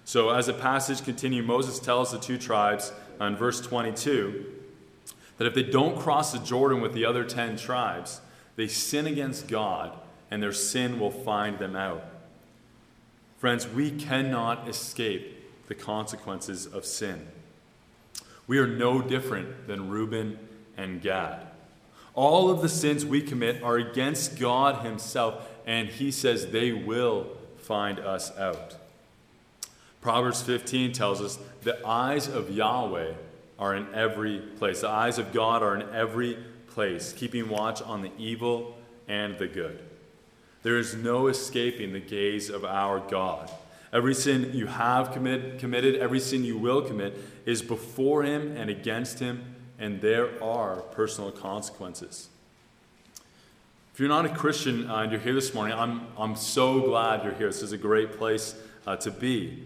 So 0.05 0.29
as 0.29 0.47
the 0.47 0.53
passage 0.53 1.03
continues, 1.03 1.45
Moses 1.45 1.79
tells 1.79 2.11
the 2.11 2.17
two 2.17 2.37
tribes 2.37 2.91
in 3.19 3.35
verse 3.35 3.59
22 3.61 4.45
that 5.37 5.45
if 5.45 5.53
they 5.53 5.63
don't 5.63 5.99
cross 5.99 6.31
the 6.31 6.39
Jordan 6.39 6.81
with 6.81 6.93
the 6.93 7.05
other 7.05 7.23
10 7.23 7.57
tribes, 7.57 8.21
they 8.55 8.67
sin 8.67 9.05
against 9.05 9.47
God, 9.47 9.97
and 10.31 10.41
their 10.41 10.53
sin 10.53 10.99
will 10.99 11.11
find 11.11 11.59
them 11.59 11.75
out. 11.75 12.03
Friends, 13.37 13.67
we 13.67 13.91
cannot 13.91 14.67
escape 14.67 15.67
the 15.67 15.75
consequences 15.75 16.65
of 16.65 16.85
sin. 16.85 17.27
We 18.47 18.57
are 18.57 18.67
no 18.67 19.01
different 19.01 19.67
than 19.67 19.89
Reuben 19.89 20.39
and 20.75 21.01
Gad. 21.01 21.45
All 22.17 22.49
of 22.49 22.63
the 22.63 22.67
sins 22.67 23.05
we 23.05 23.21
commit 23.21 23.61
are 23.61 23.77
against 23.77 24.39
God 24.39 24.83
Himself, 24.83 25.47
and 25.67 25.87
He 25.87 26.09
says 26.09 26.47
they 26.47 26.71
will 26.71 27.27
find 27.57 27.99
us 27.99 28.35
out. 28.39 28.75
Proverbs 30.01 30.41
15 30.41 30.93
tells 30.93 31.21
us 31.21 31.37
the 31.61 31.85
eyes 31.85 32.27
of 32.27 32.49
Yahweh 32.49 33.13
are 33.59 33.75
in 33.75 33.85
every 33.93 34.39
place. 34.39 34.81
The 34.81 34.89
eyes 34.89 35.19
of 35.19 35.31
God 35.31 35.61
are 35.61 35.75
in 35.75 35.87
every 35.93 36.39
place, 36.69 37.13
keeping 37.13 37.49
watch 37.49 37.83
on 37.83 38.01
the 38.01 38.11
evil 38.17 38.75
and 39.07 39.37
the 39.37 39.47
good. 39.47 39.77
There 40.63 40.79
is 40.79 40.95
no 40.95 41.27
escaping 41.27 41.93
the 41.93 41.99
gaze 41.99 42.49
of 42.49 42.65
our 42.65 42.99
God. 42.99 43.51
Every 43.93 44.15
sin 44.15 44.53
you 44.55 44.65
have 44.65 45.11
commit, 45.11 45.59
committed, 45.59 45.93
every 45.97 46.19
sin 46.19 46.43
you 46.43 46.57
will 46.57 46.81
commit, 46.81 47.15
is 47.45 47.61
before 47.61 48.23
Him 48.23 48.57
and 48.57 48.71
against 48.71 49.19
Him 49.19 49.53
and 49.79 50.01
there 50.01 50.41
are 50.43 50.77
personal 50.77 51.31
consequences. 51.31 52.29
If 53.93 53.99
you're 53.99 54.09
not 54.09 54.25
a 54.25 54.29
Christian 54.29 54.89
uh, 54.89 54.97
and 54.97 55.11
you're 55.11 55.21
here 55.21 55.33
this 55.33 55.53
morning, 55.53 55.77
I'm, 55.77 56.07
I'm 56.17 56.35
so 56.35 56.81
glad 56.81 57.23
you're 57.23 57.33
here. 57.33 57.47
This 57.47 57.63
is 57.63 57.71
a 57.71 57.77
great 57.77 58.17
place 58.17 58.55
uh, 58.85 58.95
to 58.97 59.11
be. 59.11 59.63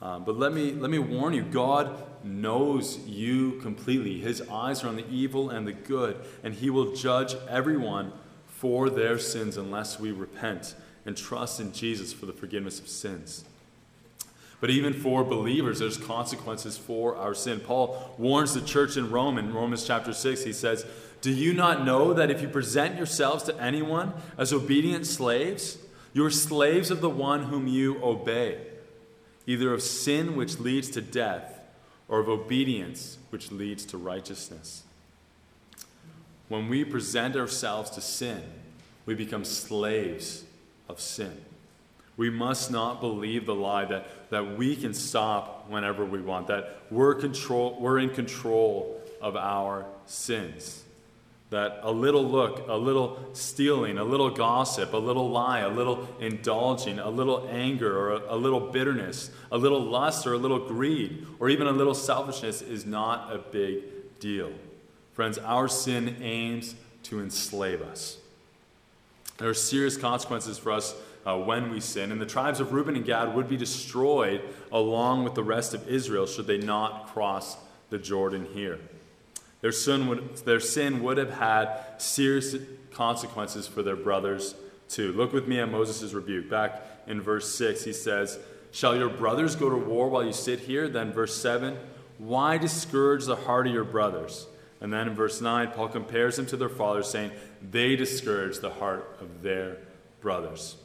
Uh, 0.00 0.18
but 0.18 0.38
let 0.38 0.52
me, 0.52 0.72
let 0.72 0.90
me 0.90 0.98
warn 0.98 1.34
you 1.34 1.42
God 1.42 1.94
knows 2.24 2.98
you 3.06 3.52
completely. 3.60 4.20
His 4.20 4.42
eyes 4.50 4.82
are 4.82 4.88
on 4.88 4.96
the 4.96 5.08
evil 5.10 5.50
and 5.50 5.66
the 5.66 5.72
good, 5.72 6.16
and 6.42 6.54
He 6.54 6.70
will 6.70 6.94
judge 6.94 7.34
everyone 7.48 8.12
for 8.46 8.88
their 8.88 9.18
sins 9.18 9.56
unless 9.56 10.00
we 10.00 10.12
repent 10.12 10.74
and 11.04 11.16
trust 11.16 11.60
in 11.60 11.72
Jesus 11.72 12.12
for 12.12 12.26
the 12.26 12.32
forgiveness 12.32 12.80
of 12.80 12.88
sins. 12.88 13.44
But 14.64 14.70
even 14.70 14.94
for 14.94 15.24
believers, 15.24 15.80
there's 15.80 15.98
consequences 15.98 16.78
for 16.78 17.16
our 17.16 17.34
sin. 17.34 17.60
Paul 17.60 18.14
warns 18.16 18.54
the 18.54 18.62
church 18.62 18.96
in 18.96 19.10
Rome 19.10 19.36
in 19.36 19.52
Romans 19.52 19.86
chapter 19.86 20.14
6. 20.14 20.42
He 20.42 20.54
says, 20.54 20.86
Do 21.20 21.30
you 21.30 21.52
not 21.52 21.84
know 21.84 22.14
that 22.14 22.30
if 22.30 22.40
you 22.40 22.48
present 22.48 22.96
yourselves 22.96 23.42
to 23.42 23.60
anyone 23.60 24.14
as 24.38 24.54
obedient 24.54 25.06
slaves, 25.06 25.76
you 26.14 26.24
are 26.24 26.30
slaves 26.30 26.90
of 26.90 27.02
the 27.02 27.10
one 27.10 27.42
whom 27.42 27.66
you 27.66 28.02
obey, 28.02 28.58
either 29.46 29.70
of 29.70 29.82
sin 29.82 30.34
which 30.34 30.58
leads 30.58 30.88
to 30.92 31.02
death 31.02 31.60
or 32.08 32.20
of 32.20 32.30
obedience 32.30 33.18
which 33.28 33.52
leads 33.52 33.84
to 33.84 33.98
righteousness? 33.98 34.84
When 36.48 36.70
we 36.70 36.86
present 36.86 37.36
ourselves 37.36 37.90
to 37.90 38.00
sin, 38.00 38.42
we 39.04 39.14
become 39.14 39.44
slaves 39.44 40.44
of 40.88 41.02
sin. 41.02 41.44
We 42.16 42.30
must 42.30 42.70
not 42.70 43.00
believe 43.00 43.46
the 43.46 43.54
lie 43.54 43.86
that, 43.86 44.30
that 44.30 44.56
we 44.56 44.76
can 44.76 44.94
stop 44.94 45.68
whenever 45.68 46.04
we 46.04 46.20
want, 46.20 46.46
that 46.46 46.82
we're, 46.90 47.14
control, 47.14 47.76
we're 47.80 47.98
in 47.98 48.10
control 48.10 49.00
of 49.20 49.36
our 49.36 49.86
sins. 50.06 50.82
That 51.50 51.80
a 51.82 51.90
little 51.90 52.24
look, 52.24 52.68
a 52.68 52.76
little 52.76 53.18
stealing, 53.32 53.98
a 53.98 54.04
little 54.04 54.30
gossip, 54.30 54.92
a 54.92 54.98
little 54.98 55.30
lie, 55.30 55.60
a 55.60 55.68
little 55.68 56.08
indulging, 56.20 56.98
a 56.98 57.10
little 57.10 57.48
anger, 57.50 57.96
or 57.96 58.12
a, 58.12 58.34
a 58.34 58.36
little 58.36 58.60
bitterness, 58.60 59.30
a 59.50 59.58
little 59.58 59.80
lust, 59.80 60.26
or 60.26 60.34
a 60.34 60.38
little 60.38 60.68
greed, 60.68 61.26
or 61.38 61.48
even 61.48 61.66
a 61.66 61.72
little 61.72 61.94
selfishness 61.94 62.62
is 62.62 62.86
not 62.86 63.32
a 63.32 63.38
big 63.38 63.82
deal. 64.20 64.52
Friends, 65.12 65.38
our 65.38 65.68
sin 65.68 66.16
aims 66.20 66.74
to 67.04 67.20
enslave 67.20 67.82
us. 67.82 68.18
There 69.38 69.48
are 69.48 69.54
serious 69.54 69.96
consequences 69.96 70.58
for 70.58 70.72
us 70.72 70.94
uh, 71.26 71.38
when 71.38 71.70
we 71.70 71.80
sin. 71.80 72.12
And 72.12 72.20
the 72.20 72.26
tribes 72.26 72.60
of 72.60 72.72
Reuben 72.72 72.96
and 72.96 73.04
Gad 73.04 73.34
would 73.34 73.48
be 73.48 73.56
destroyed 73.56 74.42
along 74.70 75.24
with 75.24 75.34
the 75.34 75.42
rest 75.42 75.74
of 75.74 75.88
Israel 75.88 76.26
should 76.26 76.46
they 76.46 76.58
not 76.58 77.08
cross 77.08 77.56
the 77.90 77.98
Jordan 77.98 78.46
here. 78.52 78.78
Their 79.60 79.72
sin 79.72 80.08
would, 80.08 80.36
their 80.38 80.60
sin 80.60 81.02
would 81.02 81.16
have 81.16 81.32
had 81.32 81.78
serious 81.98 82.54
consequences 82.92 83.66
for 83.66 83.82
their 83.82 83.96
brothers 83.96 84.54
too. 84.88 85.12
Look 85.12 85.32
with 85.32 85.48
me 85.48 85.58
at 85.58 85.70
Moses' 85.70 86.12
rebuke. 86.12 86.50
Back 86.50 86.82
in 87.06 87.20
verse 87.20 87.54
6, 87.54 87.84
he 87.84 87.92
says, 87.92 88.38
Shall 88.72 88.96
your 88.96 89.08
brothers 89.08 89.56
go 89.56 89.70
to 89.70 89.76
war 89.76 90.08
while 90.08 90.24
you 90.24 90.32
sit 90.32 90.60
here? 90.60 90.88
Then, 90.88 91.12
verse 91.12 91.40
7, 91.40 91.78
why 92.18 92.58
discourage 92.58 93.24
the 93.24 93.36
heart 93.36 93.66
of 93.66 93.72
your 93.72 93.84
brothers? 93.84 94.46
And 94.80 94.92
then 94.92 95.08
in 95.08 95.14
verse 95.14 95.40
9, 95.40 95.70
Paul 95.70 95.88
compares 95.88 96.36
them 96.36 96.46
to 96.46 96.56
their 96.56 96.68
fathers, 96.68 97.08
saying, 97.08 97.30
They 97.62 97.96
discourage 97.96 98.58
the 98.58 98.70
heart 98.70 99.16
of 99.20 99.42
their 99.42 99.78
brothers. 100.20 100.76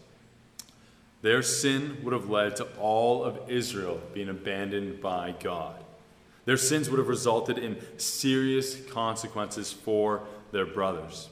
Their 1.22 1.42
sin 1.42 1.98
would 2.04 2.14
have 2.14 2.30
led 2.30 2.56
to 2.58 2.66
all 2.80 3.24
of 3.24 3.50
Israel 3.50 4.02
being 4.14 4.30
abandoned 4.30 5.02
by 5.02 5.36
God. 5.40 5.84
Their 6.46 6.58
sins 6.58 6.90
would 6.90 6.98
have 6.98 7.10
resulted 7.10 7.58
in 7.58 7.78
serious 7.98 8.76
consequences 8.90 9.72
for 9.72 10.22
their 10.52 10.66
brothers. 10.66 11.30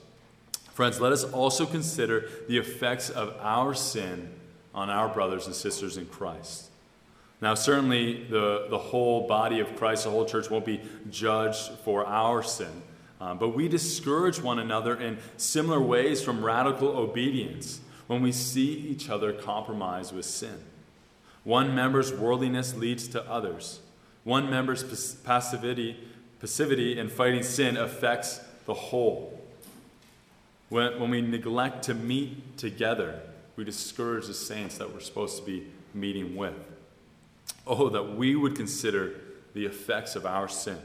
Friends, 0.74 1.00
let 1.00 1.12
us 1.12 1.24
also 1.24 1.66
consider 1.66 2.30
the 2.48 2.58
effects 2.58 3.10
of 3.10 3.36
our 3.40 3.74
sin 3.74 4.32
on 4.76 4.90
our 4.90 5.08
brothers 5.08 5.48
and 5.48 5.56
sisters 5.56 5.98
in 5.98 6.06
Christ. 6.06 6.70
Now, 7.42 7.54
certainly, 7.54 8.26
the, 8.26 8.68
the 8.70 8.78
whole 8.78 9.28
body 9.28 9.60
of 9.60 9.76
Christ, 9.76 10.04
the 10.04 10.10
whole 10.10 10.26
church, 10.26 10.50
won't 10.50 10.66
be 10.66 10.82
judged 11.10 11.72
for 11.84 12.06
our 12.06 12.44
sin. 12.44 12.82
Um, 13.20 13.40
but 13.40 13.50
we 13.50 13.68
discourage 13.68 14.40
one 14.40 14.60
another 14.60 15.00
in 15.00 15.18
similar 15.38 15.80
ways 15.80 16.22
from 16.22 16.44
radical 16.44 16.90
obedience 16.90 17.82
when 18.08 18.22
we 18.22 18.32
see 18.32 18.74
each 18.74 19.10
other 19.10 19.34
compromise 19.34 20.12
with 20.12 20.26
sin. 20.26 20.64
One 21.44 21.76
member's 21.76 22.14
worldliness 22.14 22.74
leads 22.76 23.08
to 23.10 23.30
others. 23.30 23.80
One 24.24 24.50
member's 24.50 24.84
passivity, 25.24 25.98
passivity 26.40 27.00
in 27.00 27.10
fighting 27.10 27.44
sin 27.44 27.78
affects 27.78 28.42
the 28.66 28.74
whole. 28.74 29.42
When, 30.70 31.00
when 31.00 31.10
we 31.10 31.22
neglect 31.22 31.84
to 31.84 31.94
meet 31.94 32.58
together, 32.58 33.22
we 33.56 33.64
discourage 33.64 34.28
the 34.28 34.34
saints 34.34 34.78
that 34.78 34.94
we're 34.94 35.00
supposed 35.00 35.38
to 35.38 35.44
be 35.44 35.68
meeting 35.94 36.36
with. 36.36 36.54
Oh, 37.66 37.90
that 37.90 38.16
we 38.16 38.36
would 38.36 38.56
consider 38.56 39.16
the 39.54 39.66
effects 39.66 40.16
of 40.16 40.26
our 40.26 40.48
sin. 40.48 40.80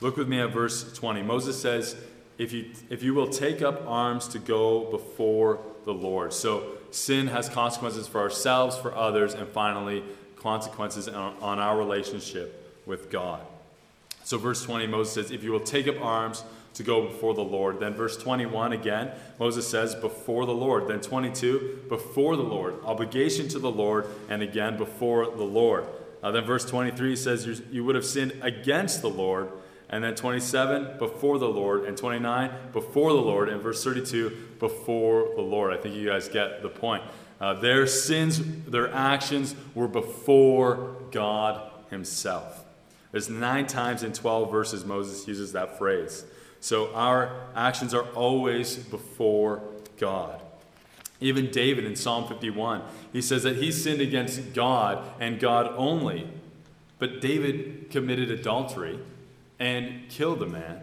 Look 0.00 0.16
with 0.16 0.28
me 0.28 0.40
at 0.40 0.52
verse 0.52 0.92
20. 0.92 1.22
Moses 1.22 1.60
says, 1.60 1.96
if 2.38 2.52
you, 2.52 2.70
if 2.88 3.02
you 3.02 3.14
will 3.14 3.28
take 3.28 3.60
up 3.60 3.82
arms 3.86 4.28
to 4.28 4.38
go 4.38 4.90
before 4.90 5.60
the 5.84 5.94
Lord. 5.94 6.32
So 6.32 6.78
sin 6.90 7.28
has 7.28 7.48
consequences 7.48 8.06
for 8.06 8.20
ourselves, 8.20 8.76
for 8.76 8.94
others, 8.94 9.34
and 9.34 9.48
finally, 9.48 10.02
consequences 10.36 11.08
on, 11.08 11.58
our 11.58 11.76
relationship 11.76 12.80
with 12.86 13.10
God. 13.10 13.40
So, 14.24 14.38
verse 14.38 14.62
20, 14.62 14.86
Moses 14.86 15.14
says, 15.14 15.30
If 15.30 15.42
you 15.42 15.52
will 15.52 15.60
take 15.60 15.86
up 15.88 16.00
arms 16.00 16.44
to 16.74 16.82
go 16.82 17.02
before 17.02 17.34
the 17.34 17.42
Lord. 17.42 17.80
Then, 17.80 17.94
verse 17.94 18.16
21 18.16 18.72
again, 18.72 19.10
Moses 19.38 19.66
says, 19.66 19.94
Before 19.94 20.46
the 20.46 20.54
Lord. 20.54 20.88
Then, 20.88 21.00
22, 21.00 21.84
Before 21.88 22.36
the 22.36 22.42
Lord. 22.42 22.76
Obligation 22.84 23.48
to 23.48 23.58
the 23.58 23.70
Lord, 23.70 24.06
and 24.28 24.42
again, 24.42 24.76
before 24.76 25.26
the 25.26 25.44
Lord. 25.44 25.86
Uh, 26.22 26.30
then, 26.30 26.44
verse 26.44 26.64
23 26.64 27.16
says, 27.16 27.62
You 27.70 27.84
would 27.84 27.94
have 27.94 28.04
sinned 28.04 28.34
against 28.42 29.02
the 29.02 29.10
Lord 29.10 29.50
and 29.90 30.04
then 30.04 30.14
27, 30.14 30.98
before 30.98 31.38
the 31.38 31.48
Lord. 31.48 31.84
And 31.84 31.98
29, 31.98 32.50
before 32.72 33.12
the 33.12 33.20
Lord. 33.20 33.48
And 33.48 33.60
verse 33.60 33.82
32, 33.82 34.54
before 34.60 35.34
the 35.34 35.42
Lord. 35.42 35.72
I 35.72 35.76
think 35.76 35.96
you 35.96 36.06
guys 36.06 36.28
get 36.28 36.62
the 36.62 36.68
point. 36.68 37.02
Uh, 37.40 37.54
their 37.54 37.86
sins, 37.88 38.40
their 38.66 38.92
actions 38.92 39.56
were 39.74 39.88
before 39.88 40.96
God 41.10 41.72
Himself. 41.90 42.64
There's 43.10 43.28
nine 43.28 43.66
times 43.66 44.04
in 44.04 44.12
12 44.12 44.50
verses 44.50 44.84
Moses 44.84 45.26
uses 45.26 45.52
that 45.52 45.76
phrase. 45.76 46.24
So 46.60 46.94
our 46.94 47.48
actions 47.56 47.92
are 47.92 48.04
always 48.10 48.76
before 48.76 49.62
God. 49.98 50.40
Even 51.20 51.50
David 51.50 51.84
in 51.84 51.96
Psalm 51.96 52.28
51, 52.28 52.82
he 53.12 53.20
says 53.20 53.42
that 53.42 53.56
he 53.56 53.72
sinned 53.72 54.00
against 54.00 54.54
God 54.54 55.04
and 55.18 55.40
God 55.40 55.74
only. 55.76 56.28
But 57.00 57.20
David 57.20 57.90
committed 57.90 58.30
adultery 58.30 59.00
and 59.60 60.08
killed 60.08 60.42
a 60.42 60.46
man. 60.46 60.82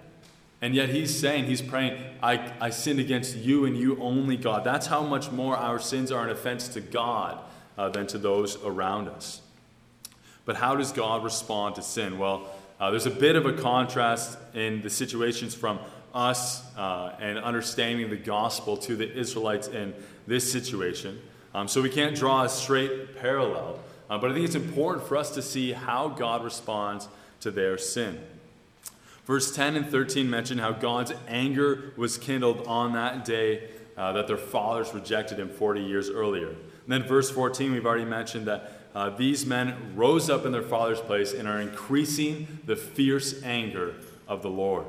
And 0.62 0.74
yet 0.74 0.88
he's 0.88 1.20
saying, 1.20 1.46
he's 1.46 1.62
praying, 1.62 2.02
I, 2.24 2.54
I 2.62 2.70
sinned 2.70 3.02
against 3.02 3.36
you 3.36 3.66
and 3.66 3.76
you 3.76 4.02
only, 4.02 4.38
God. 4.38 4.64
That's 4.64 4.88
how 4.88 5.04
much 5.04 5.30
more 5.32 5.58
our 5.58 5.80
sins 5.80 6.12
are 6.12 6.24
an 6.24 6.30
offense 6.30 6.70
to 6.70 6.80
God 6.80 7.40
uh, 7.78 7.90
than 7.90 8.08
to 8.08 8.18
those 8.18 8.56
around 8.64 9.10
us. 9.10 9.42
But 10.46 10.56
how 10.56 10.76
does 10.78 10.94
God 10.94 11.26
respond 11.26 11.76
to 11.76 11.82
sin? 11.82 12.18
Well, 12.18 12.48
Uh, 12.80 12.92
there's 12.92 13.08
a 13.08 13.20
bit 13.28 13.36
of 13.36 13.48
a 13.48 13.54
contrast 13.54 14.38
in 14.54 14.82
the 14.84 14.90
situations 14.90 15.56
from 15.56 15.80
us 16.14 16.62
uh, 16.78 17.16
and 17.20 17.40
understanding 17.40 18.08
the 18.12 18.16
gospel 18.16 18.78
to 18.78 18.96
the 18.96 19.10
Israelites 19.18 19.68
in 19.68 19.96
this 20.28 20.52
situation. 20.52 21.18
Um, 21.56 21.68
so 21.68 21.82
we 21.82 21.90
can't 21.90 22.16
draw 22.16 22.44
a 22.44 22.50
straight 22.50 23.18
parallel. 23.18 23.80
Uh, 24.10 24.20
but 24.20 24.30
I 24.30 24.34
think 24.36 24.46
it's 24.46 24.56
important 24.70 25.08
for 25.08 25.18
us 25.18 25.32
to 25.34 25.42
see 25.42 25.74
how 25.74 26.10
God 26.10 26.44
responds 26.44 27.10
to 27.40 27.50
their 27.50 27.80
sin. 27.80 28.20
Verse 29.28 29.54
10 29.54 29.76
and 29.76 29.86
13 29.86 30.30
mention 30.30 30.58
how 30.58 30.72
God's 30.72 31.12
anger 31.28 31.92
was 31.98 32.18
kindled 32.18 32.66
on 32.66 32.94
that 32.94 33.26
day 33.26 33.70
uh, 33.98 34.14
that 34.14 34.26
their 34.26 34.38
fathers 34.38 34.94
rejected 34.94 35.38
him 35.38 35.50
40 35.50 35.82
years 35.82 36.10
earlier. 36.10 36.48
And 36.48 36.58
then 36.88 37.04
verse 37.04 37.30
14, 37.30 37.74
we've 37.74 37.86
already 37.86 38.06
mentioned 38.06 38.48
that 38.48 38.72
uh, 38.96 39.10
these 39.10 39.46
men 39.46 39.76
rose 39.98 40.30
up 40.30 40.46
in 40.46 40.54
their 40.54 40.64
father's 40.64 41.02
place 41.02 41.34
and 41.34 41.46
are 41.46 41.60
increasing 41.60 42.60
the 42.66 42.78
fierce 42.78 43.44
anger 43.44 43.96
of 44.30 44.44
the 44.44 44.50
Lord. 44.50 44.86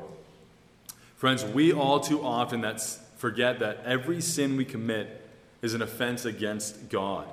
Friends, 1.16 1.44
we 1.44 1.72
all 1.72 1.98
too 1.98 2.24
often 2.24 2.61
that 2.61 2.81
forget 3.16 3.59
that 3.59 3.83
every 3.85 4.20
sin 4.20 4.57
we 4.57 4.64
commit 4.64 5.29
is 5.62 5.74
an 5.74 5.83
offense 5.83 6.24
against 6.24 6.90
God, 6.90 7.27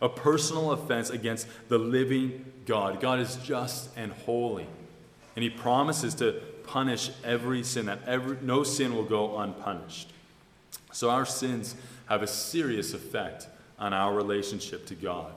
a 0.00 0.08
personal 0.08 0.72
offense 0.72 1.10
against 1.10 1.46
the 1.68 1.76
living 1.76 2.46
God. 2.64 2.98
God 2.98 3.20
is 3.20 3.36
just 3.44 3.90
and 3.94 4.10
holy, 4.10 4.66
and 5.40 5.44
He 5.44 5.48
promises 5.48 6.14
to 6.16 6.32
punish 6.66 7.10
every 7.24 7.62
sin, 7.62 7.86
that 7.86 8.00
every, 8.06 8.36
no 8.42 8.62
sin 8.62 8.94
will 8.94 9.06
go 9.06 9.38
unpunished. 9.38 10.12
So 10.92 11.08
our 11.08 11.24
sins 11.24 11.76
have 12.10 12.22
a 12.22 12.26
serious 12.26 12.92
effect 12.92 13.46
on 13.78 13.94
our 13.94 14.12
relationship 14.12 14.84
to 14.88 14.94
God. 14.94 15.32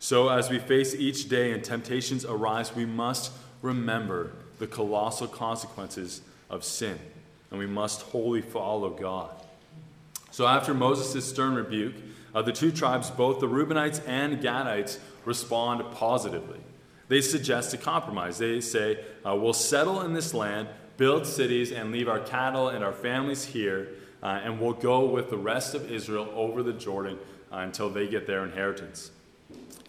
So 0.00 0.28
as 0.28 0.50
we 0.50 0.58
face 0.58 0.94
each 0.94 1.30
day 1.30 1.52
and 1.52 1.64
temptations 1.64 2.26
arise, 2.26 2.76
we 2.76 2.84
must 2.84 3.32
remember 3.62 4.32
the 4.58 4.66
colossal 4.66 5.28
consequences 5.28 6.20
of 6.50 6.62
sin, 6.62 6.98
and 7.50 7.58
we 7.58 7.66
must 7.66 8.02
wholly 8.02 8.42
follow 8.42 8.90
God. 8.90 9.30
So 10.30 10.46
after 10.46 10.74
Moses' 10.74 11.24
stern 11.26 11.54
rebuke, 11.54 11.94
uh, 12.34 12.42
the 12.42 12.52
two 12.52 12.70
tribes, 12.70 13.10
both 13.10 13.40
the 13.40 13.48
Reubenites 13.48 14.06
and 14.06 14.42
Gadites, 14.42 14.98
respond 15.24 15.90
positively. 15.94 16.60
They 17.08 17.20
suggest 17.20 17.72
a 17.74 17.76
compromise. 17.76 18.38
They 18.38 18.60
say, 18.60 19.04
uh, 19.24 19.36
We'll 19.36 19.52
settle 19.52 20.02
in 20.02 20.12
this 20.12 20.34
land, 20.34 20.68
build 20.96 21.26
cities, 21.26 21.72
and 21.72 21.92
leave 21.92 22.08
our 22.08 22.20
cattle 22.20 22.68
and 22.68 22.84
our 22.84 22.92
families 22.92 23.44
here, 23.44 23.88
uh, 24.22 24.40
and 24.42 24.60
we'll 24.60 24.72
go 24.72 25.06
with 25.06 25.30
the 25.30 25.36
rest 25.36 25.74
of 25.74 25.90
Israel 25.90 26.28
over 26.34 26.62
the 26.62 26.72
Jordan 26.72 27.18
uh, 27.52 27.58
until 27.58 27.88
they 27.88 28.08
get 28.08 28.26
their 28.26 28.44
inheritance. 28.44 29.10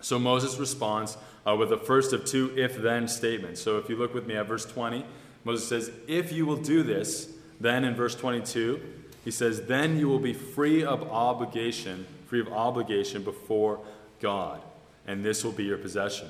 So 0.01 0.19
Moses 0.19 0.59
responds 0.59 1.17
uh, 1.47 1.55
with 1.55 1.69
the 1.69 1.77
first 1.77 2.13
of 2.13 2.25
two 2.25 2.53
if 2.55 2.77
then 2.77 3.07
statements. 3.07 3.61
So 3.61 3.77
if 3.77 3.89
you 3.89 3.95
look 3.95 4.13
with 4.13 4.27
me 4.27 4.35
at 4.35 4.47
verse 4.47 4.65
20, 4.65 5.05
Moses 5.43 5.67
says, 5.67 5.91
If 6.07 6.31
you 6.31 6.45
will 6.45 6.57
do 6.57 6.83
this, 6.83 7.31
then 7.59 7.83
in 7.83 7.95
verse 7.95 8.15
22, 8.15 8.79
he 9.25 9.31
says, 9.31 9.61
Then 9.61 9.97
you 9.97 10.07
will 10.07 10.19
be 10.19 10.33
free 10.33 10.83
of 10.83 11.03
obligation, 11.09 12.05
free 12.27 12.41
of 12.41 12.51
obligation 12.51 13.23
before 13.23 13.79
God, 14.19 14.61
and 15.07 15.23
this 15.23 15.43
will 15.43 15.51
be 15.51 15.63
your 15.63 15.77
possession. 15.77 16.27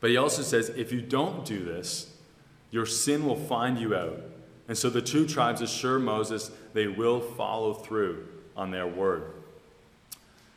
But 0.00 0.10
he 0.10 0.16
also 0.16 0.42
says, 0.42 0.70
If 0.70 0.92
you 0.92 1.00
don't 1.00 1.44
do 1.44 1.64
this, 1.64 2.14
your 2.70 2.86
sin 2.86 3.26
will 3.26 3.36
find 3.36 3.78
you 3.78 3.94
out. 3.94 4.20
And 4.68 4.78
so 4.78 4.88
the 4.88 5.02
two 5.02 5.26
tribes 5.26 5.60
assure 5.60 5.98
Moses 5.98 6.50
they 6.72 6.86
will 6.86 7.20
follow 7.20 7.74
through 7.74 8.26
on 8.56 8.70
their 8.70 8.86
word. 8.86 9.24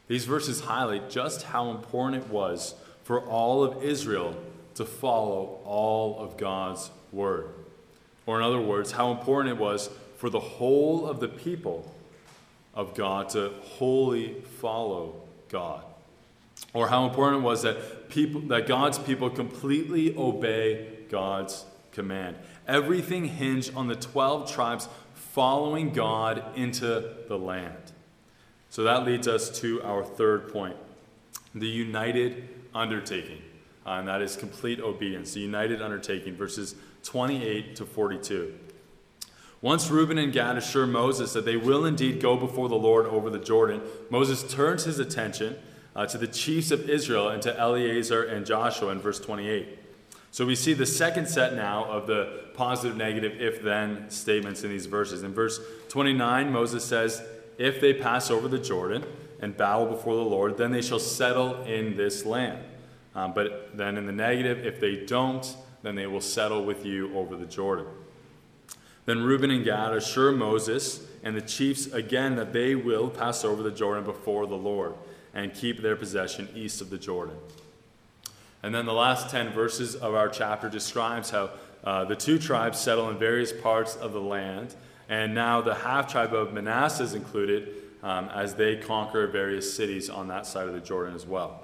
These 0.08 0.25
verses 0.25 0.62
highlight 0.62 1.10
just 1.10 1.43
how 1.43 1.71
important 1.71 2.23
it 2.23 2.29
was 2.29 2.75
for 3.03 3.21
all 3.21 3.63
of 3.63 3.84
Israel 3.84 4.36
to 4.75 4.86
follow 4.86 5.60
all 5.65 6.19
of 6.19 6.38
God's 6.38 6.91
word. 7.12 7.49
Or, 8.25 8.38
in 8.38 8.45
other 8.45 8.62
words, 8.62 8.91
how 8.91 9.12
important 9.12 9.56
it 9.56 9.62
was 9.62 9.89
for 10.17 10.29
the 10.29 10.39
whole 10.39 11.08
of 11.08 11.19
the 11.19 11.27
people 11.27 11.91
of 12.73 12.95
God 12.95 13.29
to 13.29 13.51
wholly 13.62 14.36
follow 14.62 15.15
God. 15.49 15.84
Or 16.73 16.88
how 16.88 17.06
important 17.08 17.41
it 17.41 17.45
was 17.45 17.63
that, 17.63 18.03
people, 18.13 18.41
that 18.41 18.67
God's 18.67 18.99
people 18.99 19.30
completely 19.30 20.15
obey 20.15 20.88
God's 21.10 21.65
command. 21.91 22.36
Everything 22.67 23.26
hinged 23.26 23.76
on 23.76 23.88
the 23.88 23.95
12 23.95 24.52
tribes 24.52 24.88
following 25.15 25.91
God 25.91 26.43
into 26.56 27.15
the 27.28 27.38
land. 27.38 27.91
So 28.69 28.84
that 28.84 29.06
leads 29.06 29.28
us 29.28 29.60
to 29.62 29.82
our 29.84 30.04
third 30.04 30.52
point 30.52 30.78
the 31.56 31.67
united 31.67 32.49
undertaking. 32.73 33.41
Uh, 33.86 33.91
and 33.91 34.08
that 34.08 34.21
is 34.21 34.36
complete 34.36 34.80
obedience, 34.80 35.34
the 35.34 35.39
united 35.39 35.82
undertaking, 35.82 36.36
verses 36.36 36.73
28 37.04 37.76
to 37.76 37.86
42. 37.86 38.54
Once 39.62 39.89
Reuben 39.89 40.17
and 40.17 40.34
Gad 40.34 40.58
assure 40.58 40.88
Moses 40.88 41.34
that 41.34 41.45
they 41.45 41.58
will 41.58 41.86
indeed 41.86 42.21
go 42.21 42.36
before 42.36 42.67
the 42.69 42.76
Lord 42.76 43.06
over 43.06 43.30
the 43.30 43.39
Jordan, 43.39 43.82
Moses 44.10 44.43
turns 44.52 44.86
his 44.86 44.99
attention 44.99 45.58
uh, 45.95 46.06
to 46.06 46.17
the 46.17 46.27
chiefs 46.27 46.71
of 46.71 46.89
Israel 46.89 47.29
and 47.29 47.41
to 47.43 47.58
Eleazar 47.60 48.23
and 48.23 48.45
Joshua 48.45 48.91
in 48.91 48.99
verse 48.99 49.19
28. 49.19 49.79
So 50.32 50.45
we 50.45 50.56
see 50.56 50.73
the 50.73 50.86
second 50.86 51.27
set 51.27 51.53
now 51.53 51.86
of 51.86 52.08
the 52.08 52.45
positive, 52.56 52.97
negative, 52.97 53.39
if 53.39 53.62
then 53.62 54.10
statements 54.10 54.63
in 54.63 54.71
these 54.71 54.88
verses. 54.88 55.21
In 55.21 55.34
verse 55.34 55.60
29, 55.89 56.51
Moses 56.51 56.84
says, 56.84 57.21
If 57.60 57.79
they 57.79 57.93
pass 57.93 58.32
over 58.32 58.47
the 58.47 58.58
Jordan 58.58 59.06
and 59.39 59.56
bow 59.56 59.86
before 59.86 60.15
the 60.15 60.21
Lord, 60.23 60.58
then 60.58 60.71
they 60.71 60.82
shall 60.82 60.99
settle 60.99 61.63
in 61.65 61.95
this 61.95 62.25
land. 62.25 62.63
Um, 63.13 63.34
but 63.34 63.77
then 63.77 63.95
in 63.95 64.08
the 64.08 64.12
negative, 64.12 64.65
if 64.65 64.79
they 64.79 65.06
don't, 65.06 65.56
then 65.84 65.93
they 65.93 66.08
will 66.08 66.21
settle 66.21 66.65
with 66.65 66.84
you 66.84 67.15
over 67.15 67.36
the 67.36 67.45
Jordan. 67.45 67.86
Then 69.06 69.21
Reuben 69.21 69.51
and 69.51 69.63
Gad 69.63 69.93
assure 69.93 70.32
Moses 70.32 71.06
and 71.23 71.36
the 71.36 71.41
chiefs 71.41 71.88
again 71.88 72.38
that 72.38 72.53
they 72.53 72.73
will 72.73 73.10
pass 73.10 73.45
over 73.45 73.62
the 73.62 73.69
Jordan 73.69 74.03
before 74.03 74.47
the 74.47 74.56
Lord 74.56 74.95
and 75.34 75.54
keep 75.54 75.82
their 75.82 75.96
possession 75.96 76.48
east 76.56 76.82
of 76.82 76.89
the 76.89 76.98
Jordan. 76.98 77.36
And 78.62 78.74
then 78.74 78.86
the 78.86 78.93
last 78.93 79.30
10 79.30 79.52
verses 79.52 79.96
of 79.96 80.15
our 80.15 80.30
chapter 80.30 80.69
describes 80.69 81.32
how 81.32 81.50
uh, 81.84 82.06
the 82.06 82.15
two 82.15 82.39
tribes 82.39 82.80
settle 82.80 83.10
in 83.10 83.17
various 83.17 83.52
parts 83.52 83.96
of 83.96 84.13
the 84.13 84.22
land, 84.22 84.74
and 85.10 85.36
now 85.36 85.62
the 85.62 85.76
half 85.76 86.10
tribe 86.10 86.34
of 86.34 86.54
Manasseh 86.54 87.04
is 87.04 87.13
included 87.13 87.74
um, 88.02 88.30
as 88.30 88.56
they 88.56 88.78
conquer 88.78 89.28
various 89.28 89.76
cities 89.76 90.10
on 90.10 90.30
that 90.30 90.46
side 90.46 90.67
of 90.67 90.74
the 90.74 90.80
Jordan 90.80 91.13
as 91.13 91.26
well. 91.26 91.62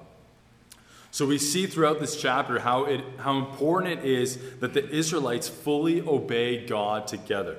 So 1.11 1.25
we 1.25 1.37
see 1.37 1.65
throughout 1.65 1.99
this 1.99 2.21
chapter 2.21 2.59
how, 2.59 2.85
it, 2.85 3.03
how 3.19 3.37
important 3.37 3.99
it 3.99 4.05
is 4.05 4.37
that 4.59 4.73
the 4.73 4.87
Israelites 4.89 5.49
fully 5.49 6.01
obey 6.01 6.65
God 6.65 7.07
together. 7.07 7.57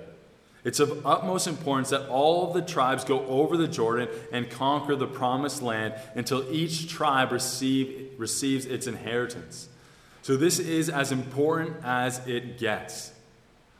It's 0.64 0.80
of 0.80 1.06
utmost 1.06 1.46
importance 1.46 1.90
that 1.90 2.08
all 2.08 2.46
of 2.46 2.54
the 2.54 2.62
tribes 2.62 3.04
go 3.04 3.24
over 3.26 3.56
the 3.56 3.68
Jordan 3.68 4.08
and 4.30 4.50
conquer 4.50 4.94
the 4.94 5.06
promised 5.06 5.62
land 5.62 5.94
until 6.14 6.44
each 6.52 6.88
tribe 6.88 7.32
receive, 7.32 8.12
receives 8.18 8.66
its 8.66 8.86
inheritance. 8.86 9.68
So, 10.22 10.36
this 10.36 10.58
is 10.58 10.90
as 10.90 11.12
important 11.12 11.76
as 11.82 12.26
it 12.26 12.58
gets. 12.58 13.12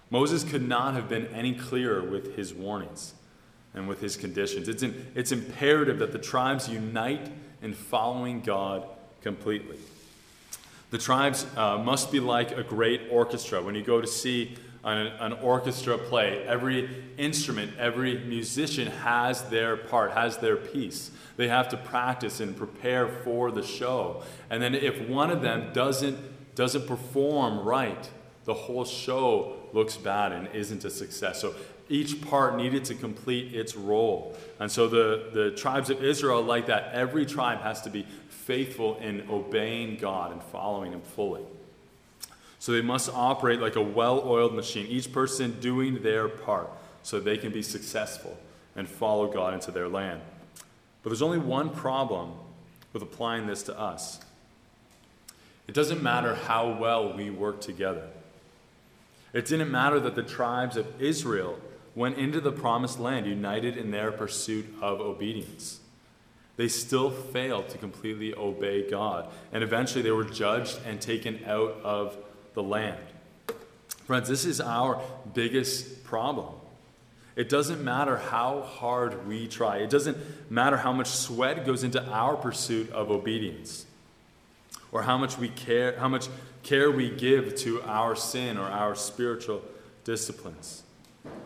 Moses 0.09 0.43
could 0.43 0.66
not 0.66 0.95
have 0.95 1.09
been 1.09 1.27
any 1.29 1.55
clearer 1.55 2.03
with 2.03 2.35
his 2.35 2.55
warnings 2.55 3.14
and 3.75 3.87
with 3.87 4.01
his 4.01 4.16
conditions. 4.16 4.69
It's, 4.69 4.83
in, 4.83 5.07
it's 5.14 5.33
imperative 5.33 5.99
that 5.99 6.12
the 6.12 6.19
tribes 6.19 6.69
unite 6.69 7.31
in 7.62 7.75
following 7.75 8.40
God 8.40 8.85
completely. 9.23 9.77
The 10.90 10.99
tribes 10.99 11.47
uh, 11.57 11.79
must 11.79 12.11
be 12.11 12.19
like 12.19 12.51
a 12.51 12.64
great 12.64 13.03
orchestra. 13.11 13.62
When 13.62 13.77
you 13.77 13.83
go 13.83 14.01
to 14.01 14.07
see 14.07 14.57
an, 14.83 14.99
an, 14.99 15.33
orchestra 15.35 15.99
play, 15.99 16.43
every 16.47 16.88
instrument, 17.19 17.73
every 17.79 18.19
musician 18.25 18.87
has 18.88 19.43
their 19.51 19.77
part, 19.77 20.12
has 20.12 20.38
their 20.38 20.57
piece. 20.57 21.11
They 21.37 21.49
have 21.49 21.69
to 21.71 21.77
practice 21.77 22.40
and 22.40 22.57
prepare 22.57 23.09
for 23.09 23.51
the 23.51 23.62
show. 23.62 24.23
And 24.49 24.62
then 24.62 24.75
if 24.75 25.09
one 25.09 25.31
of 25.31 25.43
them 25.43 25.73
doesn't, 25.73 26.19
doesn't 26.55 26.87
perform 26.87 27.61
right, 27.61 28.09
the 28.45 28.55
whole 28.55 28.85
show 28.85 29.57
looks 29.73 29.97
bad 29.97 30.33
and 30.33 30.49
isn't 30.55 30.85
a 30.85 30.90
success. 30.90 31.40
So 31.40 31.55
each 31.90 32.23
part 32.23 32.57
needed 32.57 32.85
to 32.87 32.95
complete 32.95 33.53
its 33.53 33.77
role. 33.77 34.37
And 34.59 34.71
so 34.71 34.88
the, 34.88 35.31
the 35.33 35.51
tribes 35.51 35.90
of 35.90 36.03
Israel, 36.03 36.40
like 36.40 36.66
that, 36.66 36.90
every 36.95 37.27
tribe 37.27 37.61
has 37.61 37.83
to 37.83 37.90
be 37.90 38.07
faithful 38.29 38.97
in 38.99 39.27
obeying 39.29 39.97
God 39.97 40.33
and 40.33 40.43
following 40.43 40.93
Him 40.93 41.03
fully. 41.03 41.43
So 42.61 42.73
they 42.73 42.83
must 42.83 43.11
operate 43.12 43.61
like 43.61 43.75
a 43.75 43.83
well 43.83 44.23
oiled 44.25 44.55
machine, 44.55 44.87
each 44.87 45.12
person 45.12 45.59
doing 45.61 46.03
their 46.03 46.29
part 46.29 46.70
so 47.03 47.18
they 47.18 47.37
can 47.37 47.51
be 47.51 47.62
successful 47.62 48.38
and 48.77 48.88
follow 48.88 49.27
God 49.27 49.55
into 49.55 49.73
their 49.73 49.88
land. 49.88 50.20
But 51.03 51.11
there's 51.11 51.23
only 51.23 51.38
one 51.38 51.70
problem 51.70 52.35
with 52.92 53.03
applying 53.03 53.46
this 53.49 53.64
to 53.64 53.79
us 53.79 54.20
it 55.66 55.75
doesn't 55.75 56.03
matter 56.03 56.35
how 56.35 56.77
well 56.81 57.16
we 57.16 57.31
work 57.31 57.61
together. 57.61 58.09
It 59.33 59.46
didn't 59.46 59.70
matter 59.70 60.01
that 60.01 60.16
the 60.16 60.23
tribes 60.25 60.77
of 60.77 61.01
Israel 61.01 61.61
went 61.94 62.18
into 62.18 62.40
the 62.40 62.51
promised 62.51 62.99
land 62.99 63.25
united 63.25 63.77
in 63.77 63.92
their 63.92 64.11
pursuit 64.11 64.66
of 64.81 65.01
obedience 65.01 65.81
they 66.61 66.68
still 66.68 67.11
failed 67.11 67.70
to 67.70 67.79
completely 67.79 68.35
obey 68.35 68.87
God. 68.87 69.31
And 69.51 69.64
eventually 69.64 70.03
they 70.03 70.11
were 70.11 70.25
judged 70.25 70.79
and 70.85 71.01
taken 71.01 71.40
out 71.46 71.81
of 71.83 72.18
the 72.55 72.63
land. 72.63 73.05
Friends, 74.07 74.29
this 74.29 74.45
is 74.45 74.61
our 74.61 75.01
biggest 75.35 76.05
problem. 76.05 76.55
It 77.37 77.49
doesn't 77.49 77.83
matter 77.83 78.17
how 78.17 78.63
hard 78.63 79.27
we 79.27 79.47
try, 79.47 79.79
it 79.79 79.91
doesn't 79.91 80.19
matter 80.51 80.77
how 80.77 80.93
much 80.93 81.09
sweat 81.09 81.65
goes 81.65 81.85
into 81.85 82.05
our 82.11 82.37
pursuit 82.37 82.91
of 82.91 83.11
obedience 83.11 83.87
or 84.93 85.03
how 85.03 85.17
much 85.17 85.39
we 85.39 85.49
care 85.49 85.99
how 85.99 86.09
much 86.09 86.29
care 86.63 86.91
we 86.91 87.11
give 87.11 87.55
to 87.55 87.83
our 87.83 88.15
sin 88.17 88.59
or 88.59 88.67
our 88.67 88.95
spiritual 88.95 89.63
disciplines. 90.05 90.83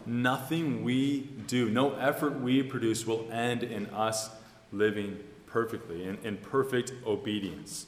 Nothing 0.07 0.85
we 0.85 1.21
do, 1.47 1.69
no 1.69 1.95
effort 1.95 2.41
we 2.41 2.63
produce 2.63 3.07
will 3.07 3.29
end 3.31 3.63
in 3.63 3.87
us 3.87 4.31
living 4.73 5.19
perfectly, 5.47 6.05
in, 6.05 6.19
in 6.25 6.37
perfect 6.37 6.93
obedience. 7.07 7.87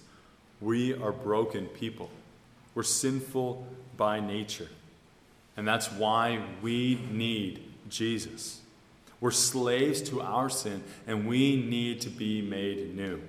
We 0.61 0.95
are 0.95 1.13
broken 1.13 1.67
people. 1.67 2.11
We're 2.77 2.83
sinful 2.83 3.67
by 3.97 4.21
nature. 4.21 4.69
And 5.57 5.67
that's 5.67 5.91
why 5.91 6.45
we 6.61 7.01
need 7.11 7.65
Jesus. 7.89 8.61
We're 9.19 9.31
slaves 9.31 10.03
to 10.11 10.21
our 10.21 10.51
sin, 10.51 10.85
and 11.07 11.27
we 11.27 11.57
need 11.57 12.03
to 12.03 12.11
be 12.11 12.43
made 12.43 12.95
new. 12.95 13.23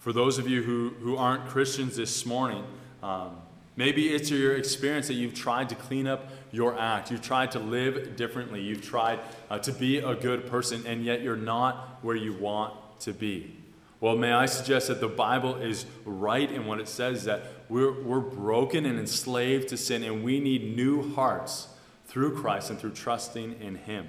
For 0.00 0.12
those 0.12 0.38
of 0.38 0.48
you 0.48 0.64
who, 0.64 0.94
who 1.00 1.16
aren't 1.16 1.46
Christians 1.46 1.94
this 1.96 2.26
morning, 2.26 2.64
um, 3.04 3.36
maybe 3.76 4.08
it's 4.08 4.30
your 4.30 4.56
experience 4.56 5.06
that 5.06 5.14
you've 5.14 5.34
tried 5.34 5.68
to 5.68 5.76
clean 5.76 6.08
up 6.08 6.28
your 6.50 6.76
act. 6.76 7.12
You've 7.12 7.22
tried 7.22 7.52
to 7.52 7.60
live 7.60 8.16
differently. 8.16 8.60
You've 8.60 8.82
tried 8.82 9.20
uh, 9.48 9.60
to 9.60 9.72
be 9.72 9.98
a 9.98 10.16
good 10.16 10.48
person, 10.48 10.84
and 10.88 11.04
yet 11.04 11.22
you're 11.22 11.36
not 11.36 11.98
where 12.02 12.16
you 12.16 12.32
want 12.32 12.74
to 13.00 13.12
be. 13.12 13.54
Well, 14.00 14.16
may 14.16 14.32
I 14.32 14.46
suggest 14.46 14.88
that 14.88 15.00
the 15.00 15.08
Bible 15.08 15.56
is 15.56 15.86
right 16.04 16.50
in 16.50 16.66
what 16.66 16.80
it 16.80 16.88
says 16.88 17.24
that 17.24 17.44
we're, 17.68 18.02
we're 18.02 18.20
broken 18.20 18.84
and 18.84 18.98
enslaved 18.98 19.68
to 19.68 19.76
sin, 19.76 20.02
and 20.02 20.22
we 20.22 20.38
need 20.38 20.76
new 20.76 21.14
hearts 21.14 21.68
through 22.06 22.36
Christ 22.36 22.70
and 22.70 22.78
through 22.78 22.92
trusting 22.92 23.60
in 23.60 23.76
Him. 23.76 24.08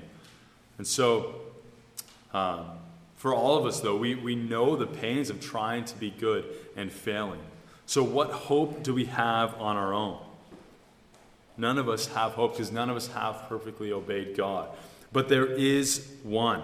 And 0.78 0.86
so, 0.86 1.36
um, 2.34 2.65
for 3.15 3.34
all 3.34 3.58
of 3.58 3.65
us, 3.65 3.80
though, 3.80 3.95
we, 3.95 4.13
we 4.15 4.36
know 4.36 4.76
the 4.76 4.86
pains 4.86 5.30
of 5.30 5.41
trying 5.41 5.86
to 5.86 5.97
be 5.97 6.12
good 6.12 6.45
and 6.76 6.91
failing. 6.91 7.41
So, 7.86 8.04
what 8.04 8.32
hope 8.32 8.84
do 8.84 8.93
we 8.93 9.06
have 9.06 9.56
on 9.56 9.78
our 9.78 9.93
own? 9.93 10.19
None 11.58 11.78
of 11.78 11.89
us 11.89 12.08
have 12.08 12.34
hope 12.34 12.54
because 12.54 12.71
none 12.71 12.89
of 12.89 12.95
us 12.95 13.08
have 13.08 13.45
perfectly 13.50 13.91
obeyed 13.91 14.38
God. 14.38 14.69
But 15.12 15.30
there 15.30 15.47
is 15.47 16.08
one. 16.23 16.62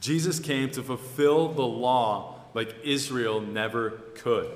Jesus 0.00 0.38
came 0.38 0.70
to 0.70 0.82
fulfill 0.82 1.48
the 1.48 1.66
law 1.66 2.36
like 2.54 2.74
Israel 2.84 3.40
never 3.40 3.90
could. 4.14 4.50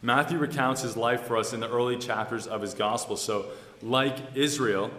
Matthew 0.00 0.38
recounts 0.38 0.82
his 0.82 0.96
life 0.96 1.22
for 1.22 1.36
us 1.36 1.52
in 1.52 1.60
the 1.60 1.70
early 1.70 1.96
chapters 1.96 2.46
of 2.46 2.60
his 2.60 2.74
gospel. 2.74 3.16
So, 3.16 3.46
like 3.80 4.16
Israel, 4.34 4.90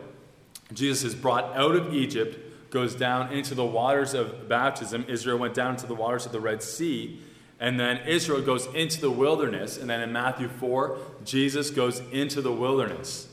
Jesus 0.71 1.03
is 1.03 1.15
brought 1.15 1.55
out 1.55 1.75
of 1.75 1.93
Egypt 1.93 2.39
goes 2.73 2.95
down 2.95 3.31
into 3.31 3.53
the 3.53 3.63
waters 3.63 4.15
of 4.15 4.49
baptism. 4.49 5.05
Israel 5.07 5.37
went 5.37 5.53
down 5.53 5.75
into 5.75 5.85
the 5.85 5.93
waters 5.93 6.25
of 6.25 6.31
the 6.31 6.39
Red 6.39 6.63
Sea. 6.63 7.19
And 7.59 7.79
then 7.79 7.99
Israel 8.07 8.41
goes 8.41 8.65
into 8.73 8.99
the 8.99 9.11
wilderness. 9.11 9.77
And 9.77 9.87
then 9.87 10.01
in 10.01 10.11
Matthew 10.11 10.49
4, 10.49 10.97
Jesus 11.23 11.69
goes 11.69 12.01
into 12.11 12.41
the 12.41 12.51
wilderness. 12.51 13.27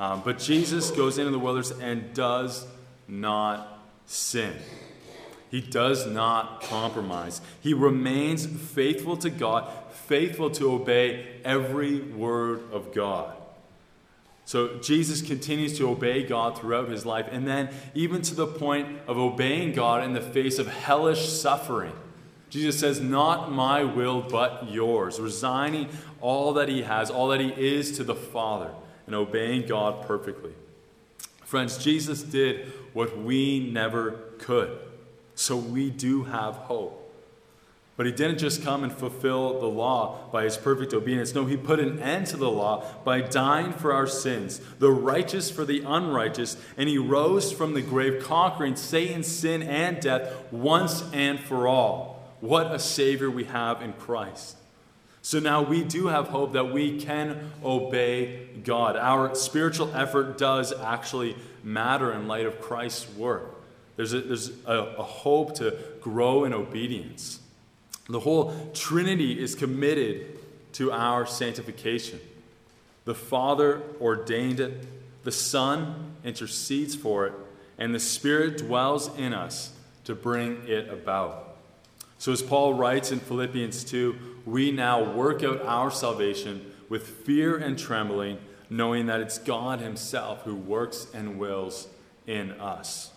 Um, 0.00 0.22
but 0.24 0.38
Jesus 0.38 0.90
goes 0.90 1.18
into 1.18 1.30
the 1.30 1.38
wilderness 1.38 1.72
and 1.78 2.14
does 2.14 2.66
not 3.06 3.82
sin. 4.06 4.54
He 5.56 5.62
does 5.62 6.06
not 6.06 6.60
compromise. 6.60 7.40
He 7.62 7.72
remains 7.72 8.44
faithful 8.44 9.16
to 9.16 9.30
God, 9.30 9.72
faithful 9.90 10.50
to 10.50 10.70
obey 10.70 11.28
every 11.46 11.98
word 11.98 12.60
of 12.72 12.92
God. 12.92 13.34
So 14.44 14.76
Jesus 14.80 15.22
continues 15.22 15.78
to 15.78 15.88
obey 15.88 16.24
God 16.24 16.58
throughout 16.58 16.90
his 16.90 17.06
life, 17.06 17.26
and 17.32 17.48
then 17.48 17.70
even 17.94 18.20
to 18.20 18.34
the 18.34 18.46
point 18.46 18.98
of 19.06 19.16
obeying 19.16 19.72
God 19.72 20.04
in 20.04 20.12
the 20.12 20.20
face 20.20 20.58
of 20.58 20.66
hellish 20.66 21.26
suffering. 21.26 21.94
Jesus 22.50 22.78
says, 22.78 23.00
Not 23.00 23.50
my 23.50 23.82
will, 23.82 24.20
but 24.20 24.70
yours, 24.70 25.18
resigning 25.18 25.88
all 26.20 26.52
that 26.52 26.68
he 26.68 26.82
has, 26.82 27.08
all 27.10 27.28
that 27.28 27.40
he 27.40 27.48
is 27.48 27.96
to 27.96 28.04
the 28.04 28.14
Father, 28.14 28.72
and 29.06 29.14
obeying 29.14 29.66
God 29.66 30.06
perfectly. 30.06 30.52
Friends, 31.46 31.82
Jesus 31.82 32.22
did 32.22 32.70
what 32.92 33.16
we 33.16 33.70
never 33.70 34.10
could, 34.38 34.78
so 35.36 35.56
we 35.56 35.90
do 35.90 36.24
have 36.24 36.54
hope. 36.54 37.04
But 37.96 38.04
he 38.04 38.12
didn't 38.12 38.38
just 38.38 38.62
come 38.62 38.84
and 38.84 38.92
fulfill 38.92 39.58
the 39.58 39.66
law 39.66 40.28
by 40.30 40.44
his 40.44 40.58
perfect 40.58 40.92
obedience. 40.92 41.34
No, 41.34 41.46
he 41.46 41.56
put 41.56 41.80
an 41.80 41.98
end 42.00 42.26
to 42.28 42.36
the 42.36 42.50
law 42.50 42.84
by 43.04 43.22
dying 43.22 43.72
for 43.72 43.92
our 43.92 44.06
sins, 44.06 44.60
the 44.78 44.90
righteous 44.90 45.50
for 45.50 45.64
the 45.64 45.82
unrighteous, 45.86 46.58
and 46.76 46.88
he 46.90 46.98
rose 46.98 47.52
from 47.52 47.72
the 47.72 47.80
grave, 47.80 48.22
conquering 48.22 48.76
Satan's 48.76 49.28
sin 49.28 49.62
and 49.62 49.98
death 50.00 50.30
once 50.50 51.04
and 51.14 51.40
for 51.40 51.66
all. 51.68 52.36
What 52.40 52.70
a 52.74 52.78
Savior 52.78 53.30
we 53.30 53.44
have 53.44 53.80
in 53.80 53.94
Christ. 53.94 54.56
So 55.22 55.40
now 55.40 55.62
we 55.62 55.82
do 55.82 56.08
have 56.08 56.28
hope 56.28 56.52
that 56.52 56.72
we 56.72 57.00
can 57.00 57.50
obey 57.64 58.46
God. 58.62 58.96
Our 58.96 59.34
spiritual 59.34 59.90
effort 59.94 60.36
does 60.38 60.70
actually 60.72 61.34
matter 61.64 62.12
in 62.12 62.28
light 62.28 62.46
of 62.46 62.60
Christ's 62.60 63.08
work. 63.16 63.55
There's 63.96 64.12
a, 64.12 64.20
there's 64.20 64.50
a, 64.66 64.74
a 64.98 65.02
hope 65.02 65.54
to 65.56 65.76
grow 66.00 66.44
in 66.44 66.52
obedience. 66.52 67.40
The 68.08 68.20
whole 68.20 68.70
Trinity 68.72 69.40
is 69.40 69.54
committed 69.54 70.38
to 70.74 70.92
our 70.92 71.26
sanctification. 71.26 72.20
The 73.04 73.14
Father 73.14 73.82
ordained 74.00 74.60
it, 74.60 74.86
the 75.24 75.32
Son 75.32 76.16
intercedes 76.24 76.94
for 76.94 77.26
it, 77.26 77.32
and 77.78 77.94
the 77.94 78.00
Spirit 78.00 78.58
dwells 78.58 79.16
in 79.16 79.32
us 79.32 79.72
to 80.04 80.14
bring 80.14 80.62
it 80.66 80.88
about. 80.88 81.56
So, 82.18 82.32
as 82.32 82.42
Paul 82.42 82.74
writes 82.74 83.12
in 83.12 83.20
Philippians 83.20 83.84
2, 83.84 84.16
we 84.46 84.70
now 84.70 85.02
work 85.02 85.42
out 85.42 85.62
our 85.62 85.90
salvation 85.90 86.72
with 86.88 87.06
fear 87.06 87.56
and 87.56 87.78
trembling, 87.78 88.38
knowing 88.70 89.06
that 89.06 89.20
it's 89.20 89.38
God 89.38 89.80
Himself 89.80 90.42
who 90.42 90.54
works 90.54 91.08
and 91.12 91.38
wills 91.38 91.88
in 92.26 92.52
us. 92.52 93.10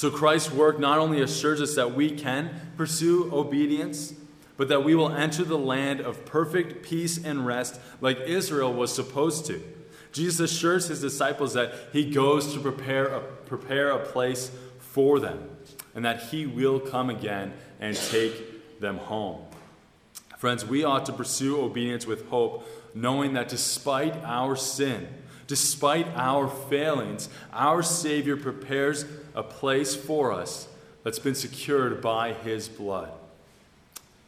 So 0.00 0.10
Christ's 0.10 0.50
work 0.50 0.78
not 0.78 0.96
only 0.96 1.20
assures 1.20 1.60
us 1.60 1.74
that 1.74 1.94
we 1.94 2.10
can 2.10 2.72
pursue 2.78 3.30
obedience, 3.34 4.14
but 4.56 4.70
that 4.70 4.82
we 4.82 4.94
will 4.94 5.12
enter 5.12 5.44
the 5.44 5.58
land 5.58 6.00
of 6.00 6.24
perfect 6.24 6.82
peace 6.82 7.22
and 7.22 7.44
rest 7.44 7.78
like 8.00 8.18
Israel 8.20 8.72
was 8.72 8.94
supposed 8.94 9.44
to. 9.48 9.62
Jesus 10.10 10.40
assures 10.40 10.88
his 10.88 11.02
disciples 11.02 11.52
that 11.52 11.74
he 11.92 12.10
goes 12.10 12.54
to 12.54 12.60
prepare 12.60 13.08
a, 13.08 13.20
prepare 13.20 13.90
a 13.90 13.98
place 13.98 14.50
for 14.78 15.20
them 15.20 15.50
and 15.94 16.02
that 16.02 16.22
he 16.30 16.46
will 16.46 16.80
come 16.80 17.10
again 17.10 17.52
and 17.78 17.94
take 17.94 18.80
them 18.80 18.96
home. 18.96 19.44
Friends, 20.38 20.64
we 20.64 20.82
ought 20.82 21.04
to 21.04 21.12
pursue 21.12 21.60
obedience 21.60 22.06
with 22.06 22.26
hope, 22.30 22.66
knowing 22.94 23.34
that 23.34 23.50
despite 23.50 24.16
our 24.24 24.56
sin, 24.56 25.08
despite 25.46 26.06
our 26.16 26.48
failings, 26.48 27.28
our 27.52 27.82
Savior 27.82 28.38
prepares 28.38 29.04
a 29.34 29.42
place 29.42 29.94
for 29.94 30.32
us 30.32 30.68
that's 31.02 31.18
been 31.18 31.34
secured 31.34 32.00
by 32.00 32.32
his 32.32 32.68
blood. 32.68 33.10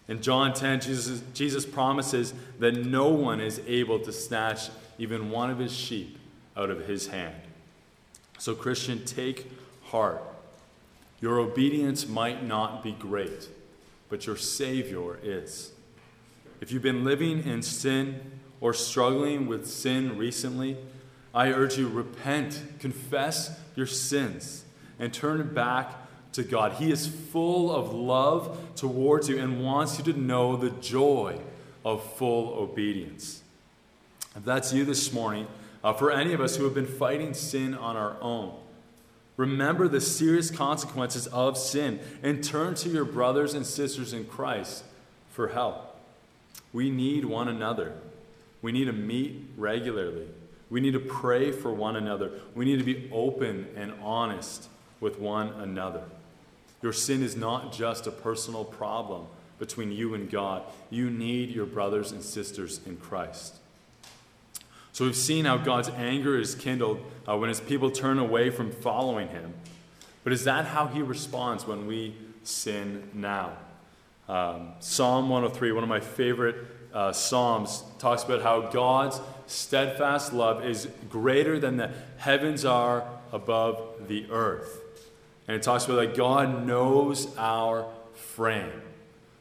In 0.08 0.20
John 0.20 0.52
10, 0.52 0.80
Jesus, 0.80 1.22
Jesus 1.32 1.64
promises 1.64 2.34
that 2.58 2.72
no 2.84 3.08
one 3.08 3.40
is 3.40 3.60
able 3.66 3.98
to 4.00 4.12
snatch 4.12 4.68
even 4.98 5.30
one 5.30 5.50
of 5.50 5.58
his 5.58 5.72
sheep 5.72 6.18
out 6.56 6.70
of 6.70 6.86
his 6.86 7.08
hand. 7.08 7.34
So, 8.38 8.54
Christian, 8.54 9.04
take 9.04 9.50
heart. 9.84 10.22
Your 11.20 11.38
obedience 11.38 12.08
might 12.08 12.44
not 12.44 12.82
be 12.82 12.92
great, 12.92 13.48
but 14.08 14.26
your 14.26 14.36
Savior 14.36 15.18
is. 15.22 15.72
If 16.60 16.72
you've 16.72 16.82
been 16.82 17.04
living 17.04 17.44
in 17.44 17.62
sin 17.62 18.20
or 18.60 18.74
struggling 18.74 19.46
with 19.46 19.66
sin 19.66 20.18
recently, 20.18 20.76
I 21.34 21.48
urge 21.48 21.78
you 21.78 21.88
repent, 21.88 22.62
confess 22.80 23.58
your 23.76 23.86
sins 23.86 24.64
and 24.98 25.12
turn 25.12 25.52
back 25.54 25.94
to 26.32 26.42
God. 26.42 26.72
He 26.74 26.90
is 26.90 27.06
full 27.06 27.74
of 27.74 27.92
love 27.92 28.58
towards 28.74 29.28
you 29.28 29.38
and 29.38 29.62
wants 29.62 29.98
you 29.98 30.04
to 30.12 30.18
know 30.18 30.56
the 30.56 30.70
joy 30.70 31.38
of 31.84 32.02
full 32.14 32.54
obedience. 32.54 33.42
If 34.34 34.44
that's 34.44 34.72
you 34.72 34.84
this 34.84 35.12
morning, 35.12 35.46
uh, 35.84 35.92
for 35.92 36.10
any 36.10 36.32
of 36.32 36.40
us 36.40 36.56
who 36.56 36.64
have 36.64 36.74
been 36.74 36.86
fighting 36.86 37.34
sin 37.34 37.74
on 37.74 37.96
our 37.96 38.16
own, 38.20 38.54
remember 39.36 39.88
the 39.88 40.00
serious 40.00 40.50
consequences 40.50 41.26
of 41.28 41.58
sin 41.58 42.00
and 42.22 42.42
turn 42.42 42.74
to 42.76 42.88
your 42.88 43.04
brothers 43.04 43.54
and 43.54 43.66
sisters 43.66 44.12
in 44.12 44.24
Christ 44.24 44.84
for 45.30 45.48
help. 45.48 45.96
We 46.72 46.88
need 46.90 47.24
one 47.24 47.48
another. 47.48 47.94
We 48.62 48.72
need 48.72 48.86
to 48.86 48.92
meet 48.92 49.50
regularly. 49.56 50.28
We 50.70 50.80
need 50.80 50.92
to 50.92 51.00
pray 51.00 51.52
for 51.52 51.72
one 51.72 51.96
another. 51.96 52.30
We 52.54 52.64
need 52.64 52.78
to 52.78 52.84
be 52.84 53.10
open 53.12 53.68
and 53.76 53.92
honest 54.00 54.68
with 55.02 55.18
one 55.18 55.48
another. 55.60 56.04
Your 56.80 56.92
sin 56.92 57.22
is 57.22 57.36
not 57.36 57.72
just 57.72 58.06
a 58.06 58.10
personal 58.10 58.64
problem 58.64 59.26
between 59.58 59.92
you 59.92 60.14
and 60.14 60.30
God. 60.30 60.62
You 60.90 61.10
need 61.10 61.50
your 61.50 61.66
brothers 61.66 62.12
and 62.12 62.22
sisters 62.22 62.80
in 62.86 62.96
Christ. 62.96 63.56
So 64.92 65.04
we've 65.04 65.16
seen 65.16 65.44
how 65.44 65.56
God's 65.56 65.88
anger 65.90 66.38
is 66.38 66.54
kindled 66.54 67.00
uh, 67.28 67.36
when 67.36 67.48
his 67.48 67.60
people 67.60 67.90
turn 67.90 68.18
away 68.18 68.50
from 68.50 68.70
following 68.70 69.28
him. 69.28 69.54
But 70.24 70.32
is 70.32 70.44
that 70.44 70.66
how 70.66 70.86
he 70.86 71.02
responds 71.02 71.66
when 71.66 71.86
we 71.86 72.14
sin 72.44 73.08
now? 73.12 73.52
Um, 74.28 74.70
Psalm 74.80 75.28
103, 75.28 75.72
one 75.72 75.82
of 75.82 75.88
my 75.88 76.00
favorite 76.00 76.56
uh, 76.92 77.12
Psalms, 77.12 77.82
talks 77.98 78.22
about 78.22 78.42
how 78.42 78.70
God's 78.70 79.20
steadfast 79.46 80.32
love 80.32 80.64
is 80.64 80.88
greater 81.08 81.58
than 81.58 81.76
the 81.76 81.90
heavens 82.18 82.64
are 82.64 83.04
above 83.32 84.08
the 84.08 84.26
earth. 84.30 84.91
And 85.48 85.56
it 85.56 85.62
talks 85.62 85.84
about 85.84 85.96
that 85.96 86.16
God 86.16 86.66
knows 86.66 87.36
our 87.36 87.86
frame. 88.14 88.82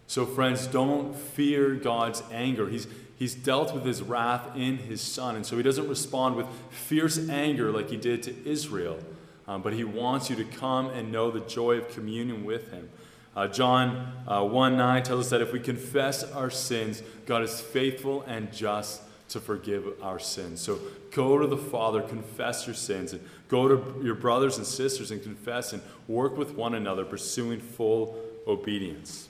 So, 0.08 0.26
friends, 0.26 0.68
don't 0.68 1.16
fear 1.16 1.76
God's 1.76 2.22
anger. 2.32 2.68
He's, 2.68 2.88
he's 3.18 3.34
dealt 3.34 3.74
with 3.74 3.86
his 3.86 4.02
wrath 4.02 4.56
in 4.56 4.78
his 4.78 5.00
Son. 5.00 5.36
And 5.36 5.46
so 5.46 5.56
he 5.56 5.64
doesn't 5.64 5.88
respond 5.88 6.36
with 6.36 6.48
fierce 6.70 7.30
anger 7.30 7.72
like 7.72 7.90
he 7.90 7.98
did 7.98 8.24
to 8.24 8.36
Israel. 8.46 9.00
Um, 9.48 9.62
but 9.62 9.74
he 9.74 9.84
wants 9.84 10.30
you 10.30 10.36
to 10.38 10.44
come 10.44 10.88
and 10.88 11.12
know 11.12 11.32
the 11.32 11.40
joy 11.42 11.78
of 11.78 11.90
communion 11.90 12.44
with 12.44 12.72
him. 12.72 12.90
Uh, 13.36 13.48
John 13.48 14.12
uh, 14.28 14.44
1 14.44 14.78
9 14.78 15.04
tells 15.04 15.26
us 15.26 15.30
that 15.30 15.42
if 15.42 15.54
we 15.54 15.60
confess 15.60 16.24
our 16.24 16.50
sins, 16.50 17.02
God 17.26 17.44
is 17.44 17.62
faithful 17.62 18.24
and 18.24 18.52
just 18.52 19.02
to 19.30 19.40
forgive 19.40 19.86
our 20.02 20.20
sins. 20.20 20.60
So 20.60 20.80
go 21.12 21.38
to 21.38 21.48
the 21.48 21.58
Father, 21.58 22.02
confess 22.02 22.68
your 22.68 22.76
sins, 22.76 23.14
and 23.14 23.26
go 23.52 23.68
to 23.68 24.02
your 24.02 24.16
brothers 24.16 24.58
and 24.58 24.66
sisters 24.66 25.12
and 25.12 25.22
confess 25.22 25.74
and 25.74 25.82
work 26.08 26.38
with 26.38 26.56
one 26.56 26.74
another, 26.74 27.04
pursuing 27.04 27.60
full 27.60 28.18
obedience. 28.48 29.28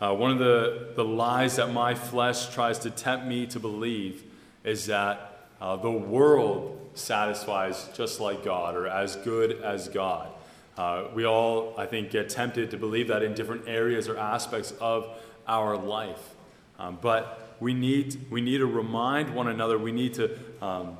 Uh, 0.00 0.14
one 0.14 0.30
of 0.30 0.38
the, 0.38 0.92
the 0.96 1.04
lies 1.04 1.56
that 1.56 1.72
my 1.72 1.94
flesh 1.94 2.52
tries 2.54 2.78
to 2.78 2.90
tempt 2.90 3.26
me 3.26 3.46
to 3.46 3.60
believe 3.60 4.24
is 4.64 4.86
that 4.86 5.46
uh, 5.60 5.76
the 5.76 5.90
world 5.90 6.80
satisfies 6.94 7.88
just 7.94 8.18
like 8.18 8.42
God 8.42 8.74
or 8.74 8.86
as 8.86 9.16
good 9.16 9.60
as 9.62 9.88
God. 9.88 10.28
Uh, 10.76 11.04
we 11.14 11.24
all, 11.24 11.74
I 11.78 11.84
think, 11.84 12.10
get 12.10 12.30
tempted 12.30 12.70
to 12.70 12.78
believe 12.78 13.08
that 13.08 13.22
in 13.22 13.34
different 13.34 13.68
areas 13.68 14.08
or 14.08 14.16
aspects 14.16 14.72
of 14.80 15.06
our 15.46 15.76
life. 15.76 16.30
Um, 16.78 16.98
but 17.00 17.56
we 17.60 17.74
need, 17.74 18.30
we 18.30 18.40
need 18.40 18.58
to 18.58 18.66
remind 18.66 19.34
one 19.34 19.48
another, 19.48 19.78
we 19.78 19.92
need 19.92 20.14
to 20.14 20.38
um, 20.62 20.96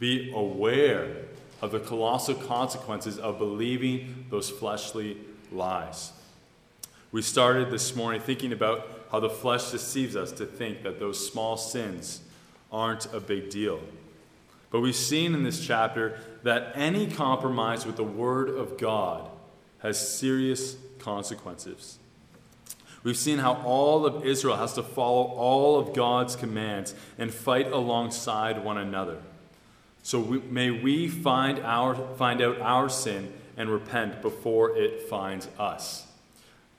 be 0.00 0.32
aware 0.34 1.08
of 1.62 1.70
the 1.70 1.78
colossal 1.78 2.34
consequences 2.34 3.18
of 3.18 3.38
believing 3.38 4.24
those 4.30 4.50
fleshly 4.50 5.16
lies. 5.52 6.12
We 7.12 7.22
started 7.22 7.70
this 7.70 7.94
morning 7.94 8.20
thinking 8.20 8.52
about 8.52 8.88
how 9.12 9.20
the 9.20 9.28
flesh 9.28 9.70
deceives 9.70 10.16
us 10.16 10.32
to 10.32 10.46
think 10.46 10.82
that 10.84 10.98
those 10.98 11.30
small 11.30 11.56
sins 11.56 12.22
aren't 12.72 13.12
a 13.12 13.20
big 13.20 13.50
deal. 13.50 13.80
But 14.70 14.80
we've 14.80 14.94
seen 14.94 15.34
in 15.34 15.42
this 15.42 15.64
chapter 15.64 16.18
that 16.44 16.72
any 16.74 17.06
compromise 17.08 17.84
with 17.84 17.96
the 17.96 18.04
Word 18.04 18.48
of 18.48 18.78
God 18.78 19.28
has 19.80 19.98
serious 19.98 20.76
consequences. 20.98 21.98
We've 23.02 23.16
seen 23.16 23.38
how 23.38 23.54
all 23.64 24.06
of 24.06 24.24
Israel 24.24 24.56
has 24.56 24.74
to 24.74 24.82
follow 24.82 25.24
all 25.24 25.78
of 25.78 25.94
God's 25.94 26.36
commands 26.36 26.94
and 27.18 27.32
fight 27.32 27.70
alongside 27.72 28.62
one 28.64 28.78
another. 28.78 29.18
So 30.02 30.20
we, 30.20 30.38
may 30.40 30.70
we 30.70 31.08
find, 31.08 31.58
our, 31.60 31.94
find 32.16 32.40
out 32.40 32.60
our 32.60 32.88
sin 32.88 33.32
and 33.56 33.68
repent 33.68 34.22
before 34.22 34.76
it 34.76 35.08
finds 35.08 35.48
us. 35.58 36.06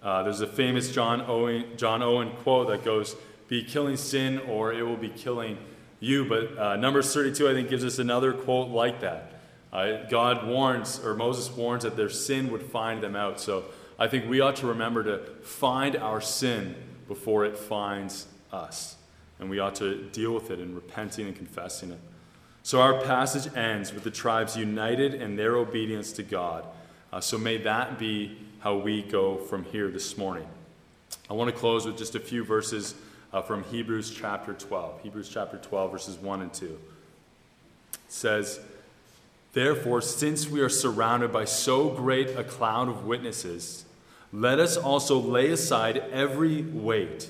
Uh, 0.01 0.23
there's 0.23 0.41
a 0.41 0.47
famous 0.47 0.91
John 0.91 1.21
Owen, 1.21 1.65
John 1.77 2.01
Owen 2.01 2.31
quote 2.43 2.69
that 2.69 2.83
goes, 2.83 3.15
Be 3.47 3.63
killing 3.63 3.97
sin 3.97 4.39
or 4.39 4.73
it 4.73 4.81
will 4.81 4.97
be 4.97 5.09
killing 5.09 5.57
you. 5.99 6.25
But 6.25 6.57
uh, 6.57 6.75
Numbers 6.77 7.13
32, 7.13 7.47
I 7.47 7.53
think, 7.53 7.69
gives 7.69 7.85
us 7.85 7.99
another 7.99 8.33
quote 8.33 8.69
like 8.69 9.01
that. 9.01 9.33
Uh, 9.71 10.03
God 10.09 10.47
warns, 10.47 10.99
or 10.99 11.15
Moses 11.15 11.49
warns, 11.55 11.83
that 11.83 11.95
their 11.95 12.09
sin 12.09 12.51
would 12.51 12.63
find 12.63 13.01
them 13.01 13.15
out. 13.15 13.39
So 13.39 13.65
I 13.97 14.07
think 14.07 14.27
we 14.27 14.41
ought 14.41 14.57
to 14.57 14.67
remember 14.67 15.03
to 15.03 15.19
find 15.43 15.95
our 15.95 16.19
sin 16.19 16.75
before 17.07 17.45
it 17.45 17.57
finds 17.57 18.27
us. 18.51 18.95
And 19.39 19.49
we 19.49 19.59
ought 19.59 19.75
to 19.75 20.03
deal 20.09 20.33
with 20.33 20.51
it 20.51 20.59
in 20.59 20.75
repenting 20.75 21.27
and 21.27 21.35
confessing 21.35 21.91
it. 21.91 21.99
So 22.63 22.81
our 22.81 23.01
passage 23.01 23.53
ends 23.55 23.93
with 23.93 24.03
the 24.03 24.11
tribes 24.11 24.55
united 24.55 25.15
in 25.15 25.35
their 25.35 25.55
obedience 25.55 26.11
to 26.13 26.23
God. 26.23 26.65
Uh, 27.11 27.19
so 27.19 27.37
may 27.37 27.57
that 27.57 27.97
be 27.97 28.37
how 28.59 28.77
we 28.77 29.01
go 29.01 29.37
from 29.37 29.63
here 29.65 29.89
this 29.89 30.17
morning. 30.17 30.47
I 31.29 31.33
want 31.33 31.49
to 31.49 31.55
close 31.55 31.85
with 31.85 31.97
just 31.97 32.15
a 32.15 32.19
few 32.19 32.43
verses 32.43 32.93
uh, 33.33 33.41
from 33.41 33.63
Hebrews 33.63 34.11
chapter 34.11 34.53
12. 34.53 35.01
Hebrews 35.01 35.29
chapter 35.29 35.57
12, 35.57 35.91
verses 35.91 36.17
1 36.17 36.41
and 36.41 36.53
2. 36.53 36.65
It 36.65 37.99
says, 38.07 38.59
Therefore, 39.53 40.01
since 40.01 40.47
we 40.47 40.61
are 40.61 40.69
surrounded 40.69 41.33
by 41.33 41.45
so 41.45 41.89
great 41.89 42.29
a 42.37 42.43
cloud 42.43 42.87
of 42.87 43.05
witnesses, 43.05 43.85
let 44.31 44.59
us 44.59 44.77
also 44.77 45.19
lay 45.19 45.51
aside 45.51 45.97
every 46.11 46.61
weight 46.61 47.29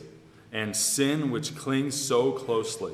and 0.51 0.75
sin 0.75 1.31
which 1.31 1.55
clings 1.55 1.99
so 1.99 2.31
closely, 2.31 2.93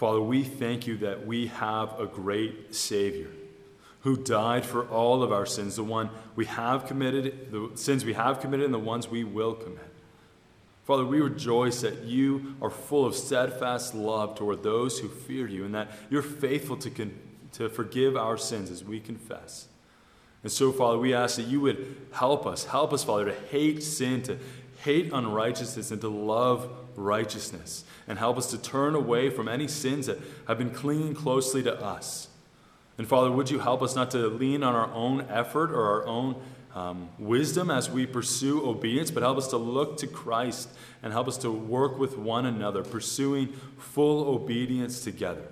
Father, 0.00 0.22
we 0.22 0.44
thank 0.44 0.86
you 0.86 0.96
that 0.96 1.26
we 1.26 1.48
have 1.48 2.00
a 2.00 2.06
great 2.06 2.74
Savior 2.74 3.28
who 4.00 4.16
died 4.16 4.64
for 4.64 4.88
all 4.88 5.22
of 5.22 5.30
our 5.30 5.44
sins, 5.44 5.76
the 5.76 5.84
one 5.84 6.08
we 6.34 6.46
have 6.46 6.86
committed, 6.86 7.52
the 7.52 7.70
sins 7.74 8.02
we 8.02 8.14
have 8.14 8.40
committed, 8.40 8.64
and 8.64 8.72
the 8.72 8.78
ones 8.78 9.08
we 9.08 9.24
will 9.24 9.52
commit. 9.52 9.92
Father, 10.84 11.04
we 11.04 11.20
rejoice 11.20 11.82
that 11.82 12.04
you 12.04 12.56
are 12.62 12.70
full 12.70 13.04
of 13.04 13.14
steadfast 13.14 13.94
love 13.94 14.36
toward 14.36 14.62
those 14.62 15.00
who 15.00 15.08
fear 15.10 15.46
you, 15.46 15.66
and 15.66 15.74
that 15.74 15.90
you're 16.08 16.22
faithful 16.22 16.78
to, 16.78 16.88
con- 16.88 17.18
to 17.52 17.68
forgive 17.68 18.16
our 18.16 18.38
sins 18.38 18.70
as 18.70 18.82
we 18.82 19.00
confess. 19.00 19.68
And 20.42 20.50
so, 20.50 20.72
Father, 20.72 20.96
we 20.96 21.12
ask 21.12 21.36
that 21.36 21.46
you 21.46 21.60
would 21.60 22.08
help 22.12 22.46
us, 22.46 22.64
help 22.64 22.94
us, 22.94 23.04
Father, 23.04 23.26
to 23.26 23.38
hate 23.50 23.82
sin, 23.82 24.22
to 24.22 24.38
hate 24.82 25.12
unrighteousness, 25.12 25.90
and 25.90 26.00
to 26.00 26.08
love 26.08 26.70
righteousness. 26.96 27.84
And 28.08 28.18
help 28.18 28.38
us 28.38 28.50
to 28.50 28.58
turn 28.58 28.94
away 28.94 29.30
from 29.30 29.48
any 29.48 29.68
sins 29.68 30.06
that 30.06 30.18
have 30.46 30.58
been 30.58 30.70
clinging 30.70 31.14
closely 31.14 31.62
to 31.62 31.80
us. 31.80 32.28
And 32.98 33.06
Father, 33.06 33.30
would 33.30 33.50
you 33.50 33.60
help 33.60 33.82
us 33.82 33.96
not 33.96 34.10
to 34.10 34.28
lean 34.28 34.62
on 34.62 34.74
our 34.74 34.92
own 34.92 35.22
effort 35.30 35.70
or 35.70 35.84
our 35.84 36.06
own 36.06 36.42
um, 36.74 37.08
wisdom 37.18 37.70
as 37.70 37.90
we 37.90 38.06
pursue 38.06 38.68
obedience, 38.68 39.10
but 39.10 39.22
help 39.22 39.38
us 39.38 39.48
to 39.48 39.56
look 39.56 39.96
to 39.98 40.06
Christ 40.06 40.68
and 41.02 41.12
help 41.12 41.26
us 41.26 41.36
to 41.38 41.50
work 41.50 41.98
with 41.98 42.16
one 42.16 42.46
another, 42.46 42.82
pursuing 42.82 43.48
full 43.78 44.28
obedience 44.34 45.02
together. 45.02 45.48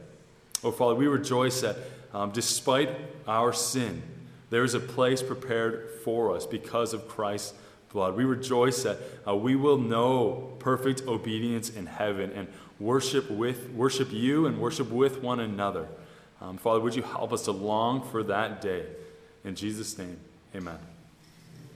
Oh, 0.63 0.71
Father, 0.71 0.95
we 0.95 1.07
rejoice 1.07 1.61
that 1.63 1.77
um, 2.13 2.31
despite 2.31 2.91
our 3.27 3.53
sin, 3.53 4.03
there 4.51 4.65
is 4.65 4.75
a 4.75 4.81
place 4.81 5.23
prepared 5.23 5.91
for 6.05 6.35
us 6.35 6.47
because 6.47 6.95
of 6.95 7.09
Christ's 7.09 7.55
blood. 7.93 8.17
We 8.17 8.25
rejoice 8.25 8.83
that 8.83 8.99
uh, 9.27 9.35
we 9.35 9.57
will 9.57 9.79
know 9.79 10.57
perfect 10.59 11.07
obedience 11.07 11.71
in 11.71 11.87
heaven 11.87 12.31
and 12.33 12.49
worship 12.79 13.31
with 13.31 13.71
worship 13.71 14.13
you 14.13 14.47
and 14.47 14.61
worship 14.61 14.91
with 14.91 15.23
one 15.23 15.41
another. 15.41 15.89
Um, 16.41 16.57
Father, 16.57 16.81
would 16.81 16.95
you 16.95 17.03
help 17.03 17.33
us 17.33 17.43
to 17.45 17.53
long 17.53 18.03
for 18.03 18.23
that 18.25 18.61
day? 18.61 18.87
In 19.45 19.55
Jesus' 19.55 19.99
name, 19.99 20.19
amen. 20.55 20.98